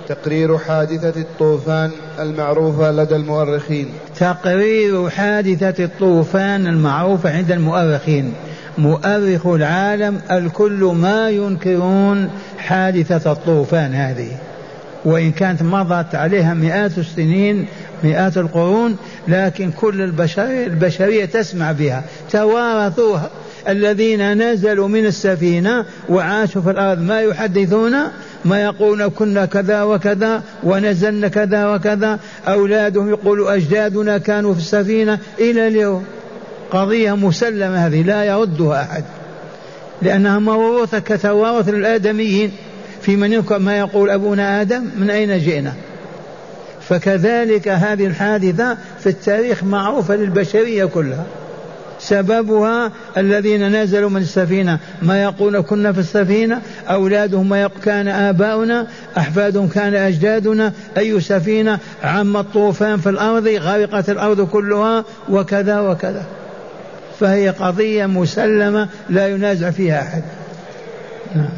تقرير 0.08 0.58
حادثة 0.58 1.22
الطوفان 1.22 1.92
المعروفة 2.20 2.92
لدى 2.92 3.16
المؤرخين. 3.16 3.90
تقرير 4.20 5.10
حادثة 5.10 5.84
الطوفان 5.84 6.68
المعروفة 6.68 7.38
عند 7.38 7.52
المؤرخين. 7.52 8.34
مؤرخ 8.78 9.48
العالم 9.48 10.22
الكل 10.32 10.84
ما 10.96 11.30
ينكرون 11.30 12.30
حادثة 12.58 13.32
الطوفان 13.32 13.94
هذه. 13.94 14.38
وإن 15.06 15.32
كانت 15.32 15.64
مضت 15.64 16.16
عليها 16.16 16.54
مئات 16.54 16.98
السنين 16.98 17.68
مئات 18.04 18.38
القرون 18.38 18.98
لكن 19.28 19.72
كل 19.72 20.02
البشرية, 20.02 20.66
البشرية 20.66 21.26
تسمع 21.26 21.72
بها. 21.72 22.04
توارثوها. 22.32 23.30
الذين 23.68 24.52
نزلوا 24.52 24.88
من 24.88 25.06
السفينة 25.06 25.86
وعاشوا 26.10 26.62
في 26.62 26.72
الأرض 26.72 27.02
ما 27.02 27.22
يحدثون؟ 27.22 27.96
ما 28.46 28.62
يقولون 28.62 29.08
كنا 29.08 29.46
كذا 29.46 29.84
وكذا 29.84 30.44
ونزلنا 30.64 31.28
كذا 31.28 31.66
وكذا. 31.66 32.20
أولادهم 32.48 33.10
يقولوا 33.10 33.56
أجدادنا 33.56 34.18
كانوا 34.18 34.54
في 34.54 34.60
السفينة. 34.60 35.20
إلى 35.40 35.68
اليوم. 35.68 36.06
قضية 36.72 37.16
مسلمة 37.16 37.88
هذه 37.88 38.02
لا 38.02 38.24
يردها 38.24 38.82
أحد. 38.82 39.04
لأنها 40.02 40.40
موروثة 40.40 41.00
كتوارث 41.00 41.70
الآدميين 41.70 42.52
في 43.02 43.16
من 43.16 43.44
ما 43.50 43.78
يقول 43.78 44.10
أبونا 44.10 44.62
آدم 44.62 44.84
من 44.98 45.10
أين 45.10 45.40
جئنا؟ 45.40 45.74
فكذلك 46.82 47.68
هذه 47.68 48.06
الحادثة 48.06 48.78
في 49.00 49.10
التاريخ 49.10 49.64
معروفة 49.64 50.16
للبشرية 50.16 50.86
كلها. 50.86 51.26
سببها 52.00 52.92
الذين 53.18 53.82
نزلوا 53.82 54.10
من 54.10 54.22
السفينة 54.22 54.80
ما 55.02 55.24
يقول 55.24 55.62
كنا 55.62 55.92
في 55.92 56.00
السفينة 56.00 56.62
أولادهم 56.90 57.50
ما 57.50 57.70
كان 57.84 58.08
آباؤنا 58.08 58.88
أحفادهم 59.18 59.68
كان 59.68 59.96
أجدادنا 59.96 60.74
أي 60.98 61.20
سفينة 61.20 61.80
عم 62.04 62.38
الطوفان 62.38 62.98
في 62.98 63.10
الأرض 63.10 63.48
غرقت 63.48 64.10
الأرض 64.10 64.42
كلها 64.42 65.04
وكذا 65.30 65.80
وكذا. 65.80 66.26
فهي 67.20 67.50
قضية 67.50 68.06
مسلمة 68.06 68.88
لا 69.10 69.28
ينازع 69.28 69.72
فيها 69.72 70.02
أحد. 70.02 70.24
نعم. 71.36 71.50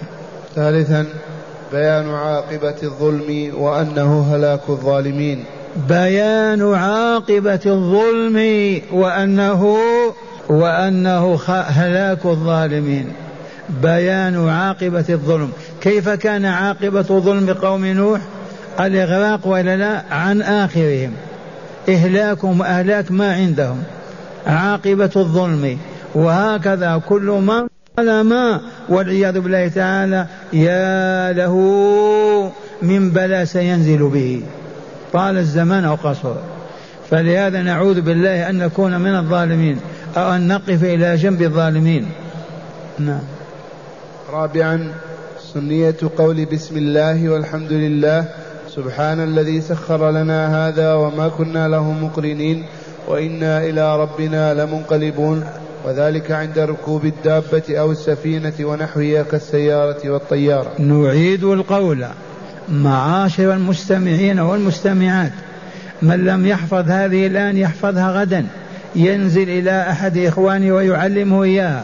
ثالثا 0.56 1.06
بيان 1.74 2.10
عاقبة 2.10 2.76
الظلم 2.84 3.52
وأنه 3.58 4.36
هلاك 4.36 4.62
الظالمين. 4.70 5.44
بيان 5.90 6.74
عاقبة 6.74 7.60
الظلم 7.66 8.38
وأنه 8.92 9.78
وأنه 10.50 11.40
هلاك 11.50 12.26
الظالمين. 12.26 13.14
بيان 13.82 14.50
عاقبة 14.50 15.06
الظلم. 15.10 15.52
كيف 15.82 16.10
كان 16.10 16.46
عاقبة 16.46 17.02
ظلم 17.02 17.54
قوم 17.54 17.86
نوح؟ 17.86 18.22
الإغراق 18.80 19.48
ولا 19.48 19.78
لا؟ 19.78 20.04
عن 20.12 20.42
آخرهم. 20.42 21.12
إهلاكهم 21.90 22.60
وأهلاك 22.60 23.12
ما 23.12 23.34
عندهم. 23.34 23.84
عاقبة 24.48 25.12
الظلم. 25.16 25.78
وهكذا 26.16 27.02
كل 27.10 27.22
من 27.22 27.73
ظلم 28.00 28.60
والعياذ 28.90 29.40
بالله 29.40 29.68
تعالى 29.68 30.26
يا 30.54 31.32
له 31.32 31.56
من 32.82 33.10
بلا 33.10 33.46
سينزل 33.46 34.10
به. 34.10 34.42
طال 35.14 35.38
الزمان 35.38 35.86
أو 35.86 35.96
قصر. 35.96 36.34
فلهذا 37.10 37.62
نعوذ 37.62 38.02
بالله 38.02 38.50
أن 38.50 38.58
نكون 38.58 39.02
من 39.02 39.16
الظالمين. 39.16 39.80
أو 40.18 40.36
أن 40.36 40.48
نقف 40.48 40.84
إلى 40.84 41.16
جنب 41.16 41.42
الظالمين. 41.42 42.12
نعم. 43.00 43.22
رابعا 44.34 44.92
سنية 45.54 45.96
قول 46.18 46.46
بسم 46.46 46.78
الله 46.78 47.30
والحمد 47.30 47.72
لله. 47.72 48.26
سبحان 48.76 49.24
الذي 49.24 49.62
سخر 49.62 50.12
لنا 50.12 50.68
هذا 50.68 50.94
وما 50.94 51.28
كنا 51.28 51.68
له 51.68 51.92
مقرنين. 51.92 52.66
وإنا 53.08 53.64
إلى 53.64 54.02
ربنا 54.02 54.54
لمنقلبون. 54.54 55.44
وذلك 55.86 56.32
عند 56.32 56.60
ركوب 56.60 57.06
الدابة 57.06 57.64
أو 57.70 57.92
السفينة 57.92 58.54
ونحوها 58.62 59.24
كالسيارة 59.24 60.10
والطيارة. 60.10 60.72
نعيد 60.80 61.44
القول. 61.44 62.06
معاشر 62.70 63.54
المستمعين 63.54 64.40
والمستمعات 64.40 65.32
من 66.02 66.26
لم 66.26 66.46
يحفظ 66.46 66.92
هذه 66.92 67.28
الآن 67.28 67.58
يحفظها 67.58 68.12
غدا 68.12 68.46
ينزل 68.96 69.50
إلى 69.50 69.82
أحد 69.90 70.18
إخوانه 70.18 70.74
ويعلمه 70.76 71.44
إياها. 71.44 71.84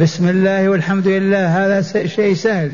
بسم 0.00 0.28
الله 0.28 0.68
والحمد 0.68 1.08
لله 1.08 1.46
هذا 1.46 1.82
شيء 2.06 2.34
سهل. 2.34 2.70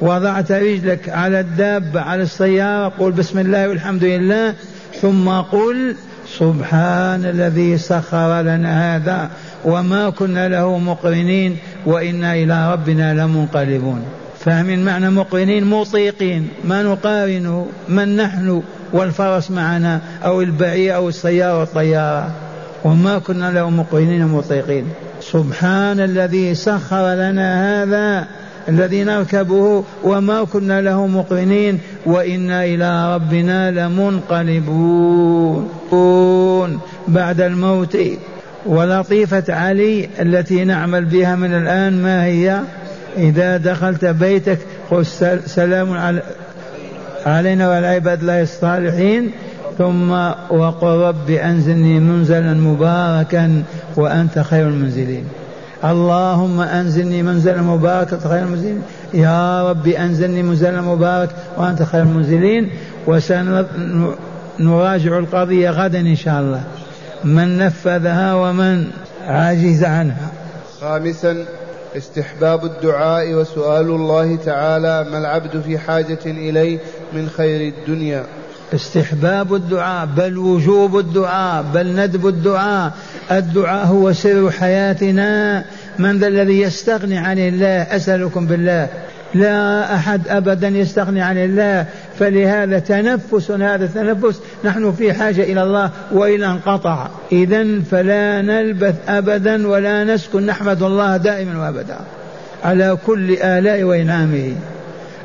وضعت 0.00 0.52
رجلك 0.52 1.08
على 1.08 1.40
الدابة 1.40 2.00
على 2.00 2.22
السيارة 2.22 2.88
قل 2.88 3.12
بسم 3.12 3.38
الله 3.38 3.68
والحمد 3.68 4.04
لله 4.04 4.54
ثم 5.00 5.28
قل 5.28 5.96
سبحان 6.38 7.24
الذي 7.24 7.78
سخر 7.78 8.40
لنا 8.40 8.96
هذا. 8.96 9.30
وما 9.64 10.10
كنا 10.10 10.48
له 10.48 10.78
مقرنين 10.78 11.56
وإنا 11.86 12.34
إلى 12.34 12.72
ربنا 12.72 13.14
لمنقلبون. 13.14 14.02
فاهمين 14.38 14.84
معنى 14.84 15.10
مقرنين 15.10 15.64
مطيقين 15.64 16.48
ما 16.64 16.82
نقارن 16.82 17.66
من 17.88 18.16
نحن 18.16 18.62
والفرس 18.92 19.50
معنا 19.50 20.00
أو 20.24 20.42
البعير 20.42 20.94
أو 20.94 21.08
السيارة 21.08 21.58
والطيارة. 21.58 22.30
وما 22.84 23.18
كنا 23.18 23.52
له 23.52 23.70
مقرنين 23.70 24.26
مطيقين 24.26 24.84
سبحان 25.20 26.00
الذي 26.00 26.54
سخر 26.54 27.14
لنا 27.14 27.82
هذا 27.82 28.26
الذي 28.68 29.04
نركبه 29.04 29.84
وما 30.04 30.44
كنا 30.44 30.80
له 30.80 31.06
مقرنين 31.06 31.80
وإنا 32.06 32.64
إلى 32.64 33.14
ربنا 33.14 33.70
لمنقلبون. 33.70 35.68
بعد 37.08 37.40
الموت 37.40 37.96
ولطيفة 38.66 39.44
علي 39.48 40.08
التي 40.20 40.64
نعمل 40.64 41.04
بها 41.04 41.36
من 41.36 41.54
الآن 41.54 42.02
ما 42.02 42.24
هي؟ 42.24 42.60
إذا 43.16 43.56
دخلت 43.56 44.04
بيتك 44.04 44.58
قل 44.90 45.06
سلام 45.46 46.20
علينا 47.26 47.68
وعلى 47.68 47.86
عباد 47.86 48.20
الله 48.20 48.42
الصالحين. 48.42 49.30
ثم 49.78 50.10
وقل 50.50 50.88
رب 50.88 51.30
أنزلني 51.30 52.00
منزلا 52.00 52.54
مباركا 52.54 53.62
وأنت 53.96 54.38
خير 54.38 54.68
المنزلين. 54.68 55.24
اللهم 55.84 56.60
أنزلني 56.60 57.22
منزلا 57.22 57.62
مباركا 57.62 58.18
خير 58.28 58.42
المنزلين. 58.42 58.82
يا 59.14 59.70
رب 59.70 59.86
أنزلني 59.86 60.42
منزلا 60.42 60.80
مبارك 60.80 61.30
وأنت 61.56 61.82
خير 61.82 62.02
المنزلين. 62.02 62.70
وسنراجع 63.06 64.16
القضية 65.18 65.70
غدا 65.70 66.00
إن 66.00 66.16
شاء 66.16 66.40
الله. 66.40 66.62
من 67.24 67.58
نفذها 67.58 68.34
ومن 68.34 68.90
عاجز 69.26 69.84
عنها. 69.84 70.30
خامسا 70.80 71.44
استحباب 71.96 72.64
الدعاء 72.64 73.34
وسؤال 73.34 73.86
الله 73.86 74.36
تعالى 74.36 75.06
ما 75.10 75.18
العبد 75.18 75.60
في 75.60 75.78
حاجة 75.78 76.18
إليه 76.26 76.78
من 77.12 77.28
خير 77.36 77.72
الدنيا. 77.74 78.24
استحباب 78.74 79.54
الدعاء 79.54 80.06
بل 80.06 80.38
وجوب 80.38 80.98
الدعاء 80.98 81.64
بل 81.74 81.86
ندب 81.86 82.26
الدعاء. 82.26 82.92
الدعاء 83.30 83.86
هو 83.86 84.12
سر 84.12 84.50
حياتنا. 84.50 85.64
من 85.98 86.18
ذا 86.18 86.26
الذي 86.26 86.60
يستغني 86.60 87.18
عن 87.18 87.38
الله؟ 87.38 87.82
أسألكم 87.82 88.46
بالله. 88.46 88.88
لا 89.34 89.94
أحد 89.94 90.28
أبدا 90.28 90.68
يستغني 90.68 91.22
عن 91.22 91.38
الله 91.38 91.86
فلهذا 92.18 92.78
تنفس 92.78 93.50
هذا 93.50 93.84
التنفس 93.84 94.40
نحن 94.64 94.92
في 94.92 95.12
حاجة 95.12 95.42
إلى 95.42 95.62
الله 95.62 95.90
وإلى 96.12 96.46
انقطع 96.46 97.08
إذا 97.32 97.80
فلا 97.90 98.42
نلبث 98.42 98.94
أبدا 99.08 99.68
ولا 99.68 100.04
نسكن 100.04 100.46
نحمد 100.46 100.82
الله 100.82 101.16
دائما 101.16 101.60
وأبدا 101.60 101.96
على 102.64 102.98
كل 103.06 103.32
آلاء 103.32 103.82
وإنعامه. 103.82 104.52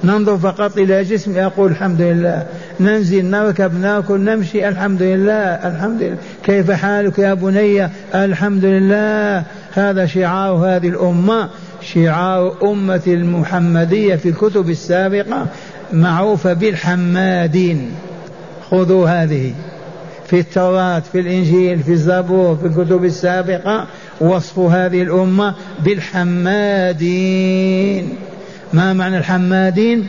ننظر 0.04 0.38
فقط 0.38 0.78
إلى 0.78 1.04
جسم 1.04 1.38
يقول 1.38 1.72
الحمد 1.72 2.02
لله. 2.02 2.46
ننزل 2.80 3.26
نركب 3.26 3.82
نأكل 3.82 4.20
نمشي 4.20 4.70
الحمد 4.70 5.02
لله 5.02 5.44
الحمد 5.44 6.02
لله. 6.02 6.18
كيف 6.44 6.72
حالك 6.72 7.20
يا 7.20 7.34
بني؟ 7.34 7.90
الحمد 8.16 8.66
لله. 8.66 9.44
هذا 9.74 10.06
شعار 10.06 10.54
هذه 10.54 10.88
الأمة. 10.88 11.50
شعار 11.84 12.56
أمة 12.64 13.02
المحمدية 13.08 14.16
في 14.16 14.30
الكتب 14.30 14.70
السابقة 14.70 15.48
معروفة 15.94 16.54
بالحمادين. 16.54 17.92
خذوا 18.72 19.10
هذه. 19.10 19.54
في 20.26 20.40
التوراة 20.40 21.00
في 21.00 21.20
الإنجيل 21.20 21.80
في 21.80 21.92
الزبور 21.92 22.56
في 22.56 22.68
الكتب 22.68 23.06
السابقة 23.06 23.88
وصف 24.22 24.60
هذه 24.60 25.02
الأمة 25.02 25.56
بالحمادين. 25.86 27.20
ما 28.74 28.94
معنى 28.94 29.18
الحمادين؟ 29.18 30.08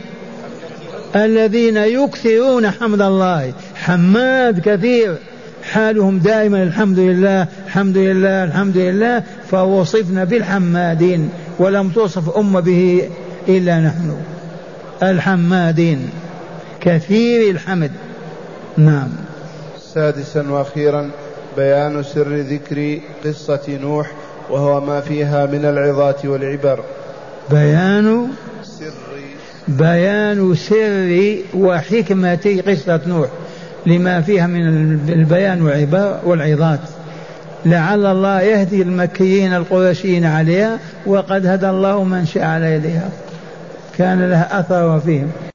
الذين 1.15 1.77
يكثرون 1.77 2.71
حمد 2.71 3.01
الله. 3.01 3.53
حماد 3.75 4.59
كثير. 4.59 5.15
حالهم 5.71 6.19
دائما 6.19 6.63
الحمد 6.63 6.99
لله 6.99 7.47
الحمد 7.65 7.97
لله 7.97 8.43
الحمد 8.43 8.77
لله 8.77 9.23
فوصفنا 9.51 10.23
بالحمادين. 10.23 11.29
ولم 11.59 11.89
توصف 11.89 12.37
أمة 12.37 12.59
به 12.59 13.09
إلا 13.47 13.79
نحن. 13.79 14.15
الحمادين. 15.03 16.09
كثير 16.81 17.51
الحمد. 17.51 17.91
نعم. 18.77 19.09
سادسا 19.93 20.49
وأخيرا 20.49 21.11
بيان 21.57 22.03
سر 22.03 22.35
ذكر 22.35 22.99
قصة 23.25 23.77
نوح 23.81 24.11
وهو 24.49 24.81
ما 24.81 25.01
فيها 25.01 25.45
من 25.45 25.65
العظات 25.65 26.25
والعبر. 26.25 26.79
بيان 27.51 28.27
سر. 28.63 28.91
بيان 29.67 30.55
سر 30.55 31.37
وحكمة 31.53 32.61
قصة 32.67 33.01
نوح 33.07 33.29
لما 33.85 34.21
فيها 34.21 34.47
من 34.47 34.67
البيان 35.09 35.61
والعظات. 36.25 36.79
لعل 37.65 38.05
الله 38.05 38.41
يهدي 38.41 38.81
المكيين 38.81 39.53
القرشيين 39.53 40.25
عليها 40.25 40.79
وقد 41.05 41.45
هدى 41.45 41.69
الله 41.69 42.03
من 42.03 42.25
شاء 42.25 42.43
على 42.43 42.73
يديها. 42.73 43.09
كان 43.97 44.29
لها 44.29 44.59
أثر 44.59 44.99
فيهم 44.99 45.31